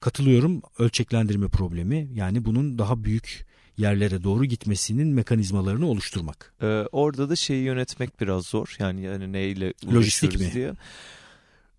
katılıyorum 0.00 0.62
ölçeklendirme 0.78 1.48
problemi. 1.48 2.08
Yani 2.14 2.44
bunun 2.44 2.78
daha 2.78 3.04
büyük 3.04 3.47
yerlere 3.78 4.22
doğru 4.24 4.44
gitmesinin 4.44 5.08
mekanizmalarını 5.08 5.86
oluşturmak. 5.86 6.54
Ee, 6.62 6.66
orada 6.92 7.30
da 7.30 7.36
şeyi 7.36 7.64
yönetmek 7.64 8.20
biraz 8.20 8.46
zor. 8.46 8.76
Yani 8.78 9.00
yani 9.02 9.32
neyle 9.32 9.72
Lojistik 9.94 10.40
mi? 10.40 10.50
diye. 10.52 10.72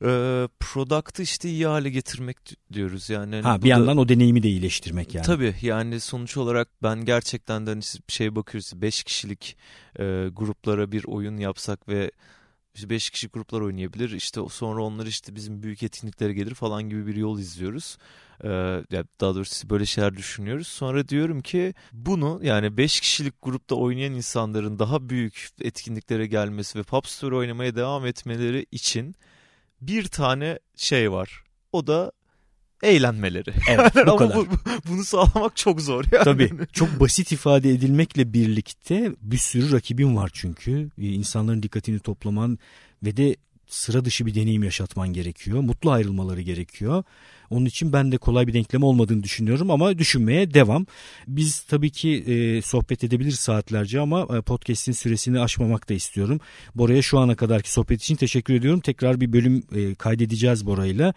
e, 0.03 0.47
product'ı 0.59 1.21
işte 1.21 1.49
iyi 1.49 1.67
hale 1.67 1.89
getirmek 1.89 2.37
diyoruz 2.73 3.09
yani. 3.09 3.35
Hani 3.35 3.43
ha 3.43 3.61
bir 3.61 3.67
yandan 3.67 3.97
o 3.97 4.09
deneyimi 4.09 4.43
de 4.43 4.47
iyileştirmek 4.47 5.15
yani. 5.15 5.25
Tabii 5.25 5.55
yani 5.61 5.99
sonuç 5.99 6.37
olarak 6.37 6.67
ben 6.83 7.05
gerçekten 7.05 7.65
de 7.65 7.69
hani 7.69 7.81
şey 8.07 8.35
bakıyoruz 8.35 8.71
5 8.75 9.03
kişilik 9.03 9.57
e, 9.99 10.03
gruplara 10.33 10.91
bir 10.91 11.05
oyun 11.05 11.37
yapsak 11.37 11.87
ve 11.89 12.11
işte 12.75 12.89
5 12.89 13.09
kişi 13.09 13.27
gruplar 13.27 13.61
oynayabilir. 13.61 14.11
İşte 14.11 14.41
sonra 14.49 14.83
onlar 14.83 15.05
işte 15.05 15.35
bizim 15.35 15.63
büyük 15.63 15.83
etkinliklere 15.83 16.33
gelir 16.33 16.53
falan 16.53 16.89
gibi 16.89 17.07
bir 17.07 17.15
yol 17.15 17.39
izliyoruz. 17.39 17.97
Ee, 18.43 18.47
daha 19.21 19.35
doğrusu 19.35 19.69
böyle 19.69 19.85
şeyler 19.85 20.17
düşünüyoruz. 20.17 20.67
Sonra 20.67 21.07
diyorum 21.07 21.41
ki 21.41 21.73
bunu 21.91 22.39
yani 22.43 22.77
5 22.77 22.99
kişilik 22.99 23.33
grupta 23.41 23.75
oynayan 23.75 24.13
insanların 24.13 24.79
daha 24.79 25.09
büyük 25.09 25.49
etkinliklere 25.61 26.27
gelmesi 26.27 26.79
ve 26.79 26.83
Pop 26.83 27.07
Store 27.07 27.35
oynamaya 27.35 27.75
devam 27.75 28.05
etmeleri 28.05 28.65
için 28.71 29.15
bir 29.81 30.07
tane 30.07 30.59
şey 30.75 31.11
var. 31.11 31.43
O 31.71 31.87
da 31.87 32.11
eğlenmeleri. 32.83 33.53
Evet, 33.69 33.95
bu 33.95 34.01
Ama 34.01 34.15
kadar. 34.15 34.37
Bu, 34.37 34.47
bunu 34.89 35.03
sağlamak 35.03 35.55
çok 35.55 35.81
zor 35.81 36.05
yani. 36.11 36.23
Tabii 36.23 36.51
çok 36.73 36.99
basit 36.99 37.31
ifade 37.31 37.69
edilmekle 37.69 38.33
birlikte 38.33 39.11
bir 39.21 39.37
sürü 39.37 39.71
rakibin 39.71 40.15
var 40.15 40.31
çünkü. 40.33 40.89
Ee, 40.97 41.07
insanların 41.07 41.63
dikkatini 41.63 41.99
toplaman 41.99 42.59
ve 43.03 43.17
de 43.17 43.35
sıra 43.69 44.05
dışı 44.05 44.25
bir 44.25 44.35
deneyim 44.35 44.63
yaşatman 44.63 45.13
gerekiyor. 45.13 45.59
Mutlu 45.59 45.91
ayrılmaları 45.91 46.41
gerekiyor. 46.41 47.03
Onun 47.49 47.65
için 47.65 47.93
ben 47.93 48.11
de 48.11 48.17
kolay 48.17 48.47
bir 48.47 48.53
denklem 48.53 48.83
olmadığını 48.83 49.23
düşünüyorum 49.23 49.71
ama 49.71 49.97
düşünmeye 49.97 50.53
devam. 50.53 50.85
Biz 51.27 51.59
tabii 51.59 51.89
ki 51.89 52.09
e, 52.27 52.61
sohbet 52.61 53.03
edebiliriz 53.03 53.39
saatlerce 53.39 53.99
ama 53.99 54.37
e, 54.37 54.41
podcast'in 54.41 54.91
süresini 54.91 55.39
aşmamak 55.39 55.89
da 55.89 55.93
istiyorum. 55.93 56.39
Bora'ya 56.75 57.01
şu 57.01 57.19
ana 57.19 57.35
kadarki 57.35 57.71
sohbet 57.71 58.01
için 58.01 58.15
teşekkür 58.15 58.53
ediyorum. 58.53 58.79
Tekrar 58.79 59.21
bir 59.21 59.33
bölüm 59.33 59.63
e, 59.75 59.95
kaydedeceğiz 59.95 60.65
Bora'yla. 60.65 61.13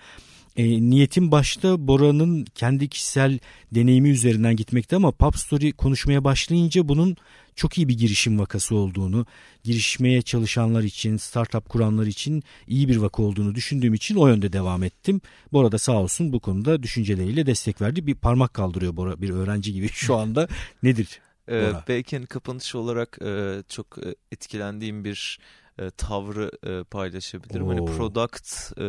E, 0.57 0.91
niyetim 0.91 1.31
başta 1.31 1.89
Bora'nın 1.89 2.45
kendi 2.45 2.89
kişisel 2.89 3.39
deneyimi 3.75 4.09
üzerinden 4.09 4.57
gitmekti 4.57 4.97
ama 4.97 5.13
Pop 5.13 5.37
Story 5.37 5.73
konuşmaya 5.73 6.25
başlayınca 6.25 6.89
bunun 6.89 7.17
çok 7.57 7.79
iyi 7.79 7.89
bir 7.89 7.99
girişim 7.99 8.39
vakası 8.39 8.75
olduğunu, 8.75 9.27
girişmeye 9.65 10.23
çalışanlar 10.23 10.83
için, 10.83 11.17
startup 11.17 11.69
kuranlar 11.69 12.07
için 12.07 12.43
iyi 12.67 12.89
bir 12.89 12.97
vaka 12.97 13.23
olduğunu 13.23 13.55
düşündüğüm 13.55 13.95
için 13.95 14.17
o 14.17 14.29
yönde 14.29 14.53
devam 14.53 14.83
ettim. 14.83 15.21
Bora 15.53 15.73
da 15.73 15.79
sağ 15.79 15.93
olsun 15.93 16.33
bu 16.33 16.41
konuda 16.41 16.83
düşünceleriyle 16.83 17.47
destek 17.47 17.81
verdi. 17.81 18.07
Bir 18.07 18.15
parmak 18.15 18.55
kaldırıyor 18.55 18.97
Bora 18.97 19.21
bir 19.21 19.31
öğrenci 19.31 19.73
gibi 19.73 19.89
şu 19.93 20.17
anda. 20.17 20.49
Nedir? 20.83 21.21
Ee, 21.49 21.73
belki 21.89 22.17
hani 22.17 22.27
kapanış 22.27 22.75
olarak 22.75 23.19
e, 23.23 23.63
çok 23.69 23.99
e, 23.99 24.15
etkilendiğim 24.33 25.05
bir 25.05 25.39
e, 25.79 25.91
tavrı 25.91 26.51
e, 26.67 26.85
paylaşabilirim. 26.85 27.67
Hani 27.67 27.81
Oo. 27.81 27.87
Hani 27.87 27.97
product 27.97 28.79
e, 28.79 28.85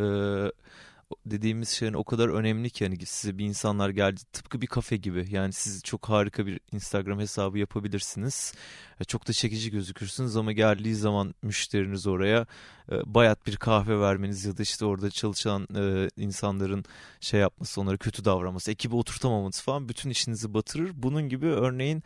dediğimiz 1.25 1.69
şeyin 1.69 1.93
o 1.93 2.03
kadar 2.03 2.29
önemli 2.29 2.69
ki 2.69 2.85
hani 2.85 3.05
size 3.05 3.37
bir 3.37 3.45
insanlar 3.45 3.89
geldi 3.89 4.21
tıpkı 4.33 4.61
bir 4.61 4.67
kafe 4.67 4.97
gibi. 4.97 5.25
Yani 5.29 5.53
siz 5.53 5.83
çok 5.83 6.09
harika 6.09 6.45
bir 6.45 6.59
Instagram 6.71 7.19
hesabı 7.19 7.59
yapabilirsiniz. 7.59 8.53
E, 8.99 9.03
çok 9.03 9.27
da 9.27 9.33
çekici 9.33 9.71
gözükürsünüz 9.71 10.37
ama 10.37 10.51
geldiği 10.51 10.95
zaman 10.95 11.35
müşteriniz 11.41 12.07
oraya 12.07 12.45
e, 12.91 12.95
bayat 13.05 13.47
bir 13.47 13.55
kahve 13.55 13.99
vermeniz 13.99 14.45
ya 14.45 14.57
da 14.57 14.63
işte 14.63 14.85
orada 14.85 15.09
çalışan 15.09 15.67
e, 15.75 16.09
insanların 16.17 16.85
şey 17.19 17.39
yapması 17.39 17.81
onlara 17.81 17.97
kötü 17.97 18.25
davranması 18.25 18.71
ekibi 18.71 18.95
oturtamaması 18.95 19.63
falan 19.63 19.89
bütün 19.89 20.09
işinizi 20.09 20.53
batırır. 20.53 20.91
Bunun 20.95 21.29
gibi 21.29 21.45
örneğin 21.45 22.03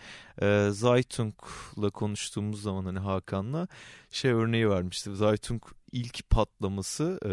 Zaytung'la 0.72 1.90
konuştuğumuz 1.90 2.62
zaman 2.62 2.86
hani 2.86 3.00
Hakan'la 3.00 3.68
şey 4.12 4.32
örneği 4.32 4.70
vermişti. 4.70 5.16
Zaytung 5.16 5.64
ilk 5.92 6.30
patlaması 6.30 7.20
e, 7.26 7.32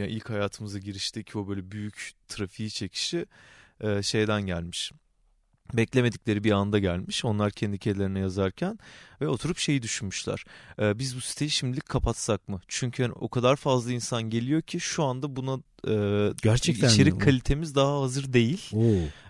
yani 0.00 0.10
ilk 0.10 0.30
hayatımıza 0.30 0.78
girişteki 0.78 1.38
o 1.38 1.48
böyle 1.48 1.70
büyük 1.70 2.12
trafiği 2.28 2.70
çekişi 2.70 3.26
e, 3.80 4.02
şeyden 4.02 4.42
gelmiş. 4.42 4.92
Beklemedikleri 5.74 6.44
bir 6.44 6.52
anda 6.52 6.78
gelmiş. 6.78 7.24
Onlar 7.24 7.50
kendi 7.50 7.78
kendilerine 7.78 8.18
yazarken 8.18 8.78
ve 9.20 9.28
oturup 9.28 9.58
şeyi 9.58 9.82
düşünmüşler. 9.82 10.44
E, 10.80 10.98
biz 10.98 11.16
bu 11.16 11.20
siteyi 11.20 11.50
şimdilik 11.50 11.86
kapatsak 11.88 12.48
mı? 12.48 12.60
Çünkü 12.68 13.02
yani 13.02 13.12
o 13.12 13.28
kadar 13.28 13.56
fazla 13.56 13.92
insan 13.92 14.22
geliyor 14.22 14.62
ki 14.62 14.80
şu 14.80 15.04
anda 15.04 15.36
buna 15.36 15.58
e, 15.88 16.32
Gerçekten 16.42 16.88
içerik 16.88 17.12
mi? 17.12 17.18
kalitemiz 17.18 17.74
daha 17.74 18.00
hazır 18.00 18.32
değil. 18.32 18.70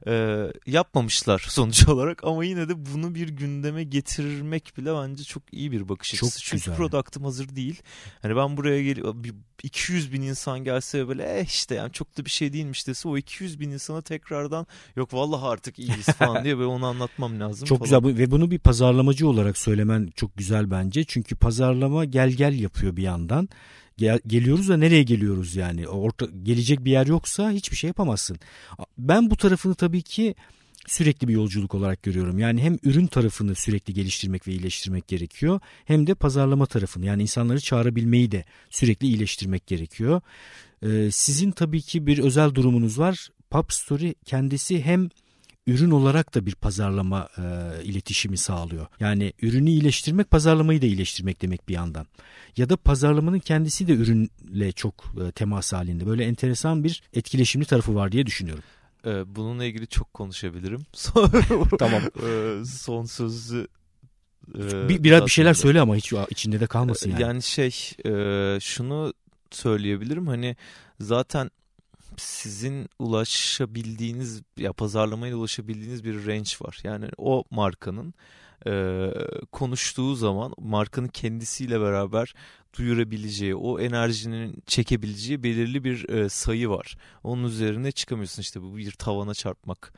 E, 0.07 0.47
yapmamışlar 0.67 1.39
sonuç 1.49 1.89
olarak 1.89 2.25
ama 2.25 2.45
yine 2.45 2.69
de 2.69 2.87
bunu 2.87 3.15
bir 3.15 3.29
gündeme 3.29 3.85
getirmek 3.85 4.73
bile 4.79 4.95
bence 4.95 5.25
çok 5.25 5.43
iyi 5.53 5.73
bir 5.73 5.89
bakış 5.89 6.15
açısı. 6.15 6.39
Çok 6.41 6.45
Çünkü 6.45 6.65
güzel. 6.65 6.77
product'ım 6.77 7.25
hazır 7.25 7.57
değil. 7.57 7.83
Hani 8.23 8.37
ben 8.37 8.57
buraya 8.57 8.83
geliyorum 8.83 9.23
200 9.63 10.13
bin 10.13 10.23
insan 10.23 10.65
gelse 10.65 11.09
böyle 11.09 11.39
eh 11.39 11.45
işte 11.47 11.75
yani 11.75 11.93
çok 11.93 12.19
da 12.19 12.25
bir 12.25 12.31
şey 12.31 12.53
değilmiş 12.53 12.87
dese 12.87 13.09
o 13.09 13.17
200 13.17 13.61
bin 13.61 13.71
insana 13.71 14.03
tekrardan 14.03 14.67
yok 14.97 15.15
vallahi 15.15 15.47
artık 15.47 15.79
iyiyiz 15.79 16.07
falan 16.07 16.30
diye 16.45 16.59
ve 16.59 16.67
onu 16.67 16.87
anlatmam 16.87 17.41
lazım. 17.41 17.67
Çok 17.67 17.87
falan. 17.87 18.03
güzel 18.03 18.19
ve 18.19 18.31
bunu 18.31 18.51
bir 18.51 18.59
pazarlamacı 18.59 19.29
olarak 19.29 19.59
söylemen 19.59 20.11
çok 20.17 20.37
güzel 20.37 20.71
bence. 20.71 21.05
Çünkü 21.05 21.37
pazarlama 21.37 22.05
gel 22.05 22.31
gel 22.31 22.59
yapıyor 22.59 22.97
bir 22.97 23.03
yandan. 23.03 23.49
Gel, 23.97 24.21
geliyoruz 24.27 24.69
da 24.69 24.77
nereye 24.77 25.03
geliyoruz 25.03 25.57
yani? 25.57 25.89
Orta, 25.89 26.27
gelecek 26.43 26.85
bir 26.85 26.91
yer 26.91 27.07
yoksa 27.07 27.51
hiçbir 27.51 27.77
şey 27.77 27.89
yapamazsın. 27.89 28.39
Ben 28.99 29.31
bu 29.31 29.37
tarafını 29.37 29.75
tabii 29.75 30.03
ki 30.03 30.35
sürekli 30.87 31.29
bir 31.29 31.33
yolculuk 31.33 31.75
olarak 31.75 32.03
görüyorum. 32.03 32.39
Yani 32.39 32.63
hem 32.63 32.79
ürün 32.83 33.07
tarafını 33.07 33.55
sürekli 33.55 33.95
geliştirmek 33.95 34.49
ve 34.49 34.53
iyileştirmek 34.53 35.09
gerekiyor 35.09 35.61
hem 35.85 36.07
de 36.07 36.15
pazarlama 36.15 36.67
tarafını 36.67 37.07
yani 37.07 37.23
insanları 37.23 37.61
çağırabilmeyi 37.61 38.31
de 38.31 38.45
sürekli 38.71 39.07
iyileştirmek 39.07 39.67
gerekiyor. 39.67 40.21
Ee, 40.83 41.09
sizin 41.13 41.51
tabii 41.51 41.83
ki 41.83 42.07
bir 42.07 42.19
özel 42.19 42.55
durumunuz 42.55 42.99
var. 42.99 43.29
Pub 43.51 43.65
Story 43.69 44.15
kendisi 44.25 44.83
hem 44.83 45.09
ürün 45.67 45.91
olarak 45.91 46.35
da 46.35 46.47
bir 46.47 46.55
pazarlama 46.55 47.29
e, 47.39 47.43
iletişimi 47.85 48.37
sağlıyor. 48.37 48.87
Yani 49.01 49.33
ürünü 49.43 49.71
iyileştirmek 49.71 50.31
pazarlamayı 50.31 50.83
da 50.83 50.87
iyileştirmek 50.87 51.43
demek 51.43 51.69
bir 51.69 51.75
yandan. 51.75 52.07
Ya 52.57 52.69
da 52.69 52.77
pazarlamanın 52.77 53.39
kendisi 53.39 53.89
de 53.89 53.93
ürünle 53.93 54.73
çok 54.73 55.15
e, 55.27 55.33
temas 55.33 55.73
halinde. 55.73 56.07
Böyle 56.07 56.25
enteresan 56.25 56.85
bir 56.85 57.03
etkileşimli 57.13 57.65
tarafı 57.65 57.95
var 57.95 58.13
diye 58.13 58.27
düşünüyorum. 58.27 58.65
Ee, 59.07 59.37
bununla 59.37 59.65
ilgili 59.65 59.87
çok 59.87 60.15
konuşabilirim. 60.15 60.81
tamam. 61.79 62.03
Ee, 62.03 62.65
son 62.65 63.05
sözü 63.05 63.69
e, 64.55 64.89
bir, 64.89 65.05
biraz 65.05 65.27
bir 65.27 65.31
şeyler 65.31 65.55
söyle 65.55 65.81
ama 65.81 65.97
hiç 65.97 66.13
içinde 66.31 66.61
de 66.61 66.67
kalmasın 66.67 67.11
yani. 67.11 67.23
Yani 67.23 67.43
şey 67.43 67.93
e, 68.07 68.61
şunu 68.61 69.15
söyleyebilirim 69.51 70.27
hani 70.27 70.57
zaten 71.01 71.51
sizin 72.17 72.89
ulaşabildiğiniz 72.99 74.43
ya 74.57 74.73
pazarlamaya 74.73 75.37
ulaşabildiğiniz 75.37 76.05
bir 76.05 76.27
range 76.27 76.51
var. 76.61 76.81
Yani 76.85 77.09
o 77.19 77.45
markanın 77.51 78.15
e, 78.67 79.11
konuştuğu 79.53 80.15
zaman 80.15 80.55
markanın 80.59 81.09
kendisiyle 81.09 81.81
beraber 81.81 82.35
duyurabileceği, 82.79 83.55
o 83.55 83.81
enerjinin 83.81 84.63
çekebileceği 84.67 85.43
belirli 85.43 85.85
bir 85.85 86.09
e, 86.09 86.29
sayı 86.29 86.69
var. 86.69 86.97
Onun 87.25 87.45
üzerine 87.45 87.93
çıkamıyorsun 87.93 88.43
işte 88.43 88.63
bu 88.63 88.77
bir 88.77 88.93
tavana 88.93 89.35
çarpmak 89.35 89.93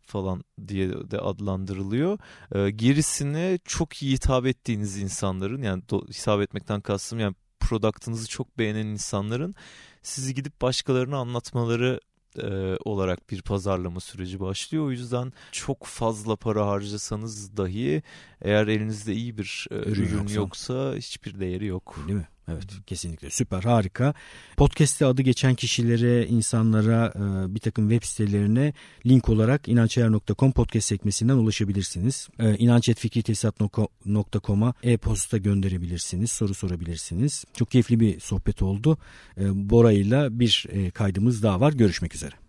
falan 0.00 0.44
diye 0.68 1.10
de 1.10 1.18
adlandırılıyor. 1.18 2.18
E, 2.54 2.70
gerisini 2.70 3.58
çok 3.64 4.02
iyi 4.02 4.14
hitap 4.14 4.46
ettiğiniz 4.46 4.98
insanların 4.98 5.62
yani 5.62 5.82
do, 5.90 6.06
hitap 6.06 6.40
etmekten 6.40 6.80
kastım 6.80 7.18
yani 7.18 7.34
product'ınızı 7.68 8.28
çok 8.28 8.58
beğenen 8.58 8.86
insanların 8.86 9.54
sizi 10.02 10.34
gidip 10.34 10.60
başkalarına 10.60 11.16
anlatmaları 11.16 12.00
e, 12.42 12.76
olarak 12.84 13.30
bir 13.30 13.42
pazarlama 13.42 14.00
süreci 14.00 14.40
başlıyor. 14.40 14.84
O 14.84 14.90
yüzden 14.90 15.32
çok 15.52 15.84
fazla 15.84 16.36
para 16.36 16.66
harcasanız 16.66 17.56
dahi 17.56 18.02
eğer 18.42 18.66
elinizde 18.66 19.14
iyi 19.14 19.38
bir 19.38 19.66
e, 19.70 19.74
ürün, 19.74 20.02
ürün 20.02 20.18
yoksa, 20.18 20.34
yoksa 20.34 20.94
hiçbir 20.96 21.40
değeri 21.40 21.66
yok. 21.66 21.98
Değil 22.06 22.18
mi? 22.18 22.28
Evet 22.52 22.66
kesinlikle 22.86 23.30
süper 23.30 23.62
harika. 23.62 24.14
Podcast'te 24.56 25.06
adı 25.06 25.22
geçen 25.22 25.54
kişilere, 25.54 26.26
insanlara 26.26 27.12
e, 27.16 27.20
bir 27.54 27.60
takım 27.60 27.90
web 27.90 28.06
sitelerine 28.06 28.72
link 29.06 29.28
olarak 29.28 29.68
inançayar.com 29.68 30.52
podcast 30.52 30.88
sekmesinden 30.88 31.34
ulaşabilirsiniz. 31.34 32.28
E, 32.38 32.56
inançetfikritesat.com'a 32.56 34.74
e-posta 34.82 35.38
gönderebilirsiniz, 35.38 36.32
soru 36.32 36.54
sorabilirsiniz. 36.54 37.44
Çok 37.54 37.70
keyifli 37.70 38.00
bir 38.00 38.20
sohbet 38.20 38.62
oldu. 38.62 38.98
E, 39.40 39.70
Bora 39.70 39.92
ile 39.92 40.38
bir 40.38 40.66
kaydımız 40.94 41.42
daha 41.42 41.60
var. 41.60 41.72
Görüşmek 41.72 42.14
üzere. 42.14 42.47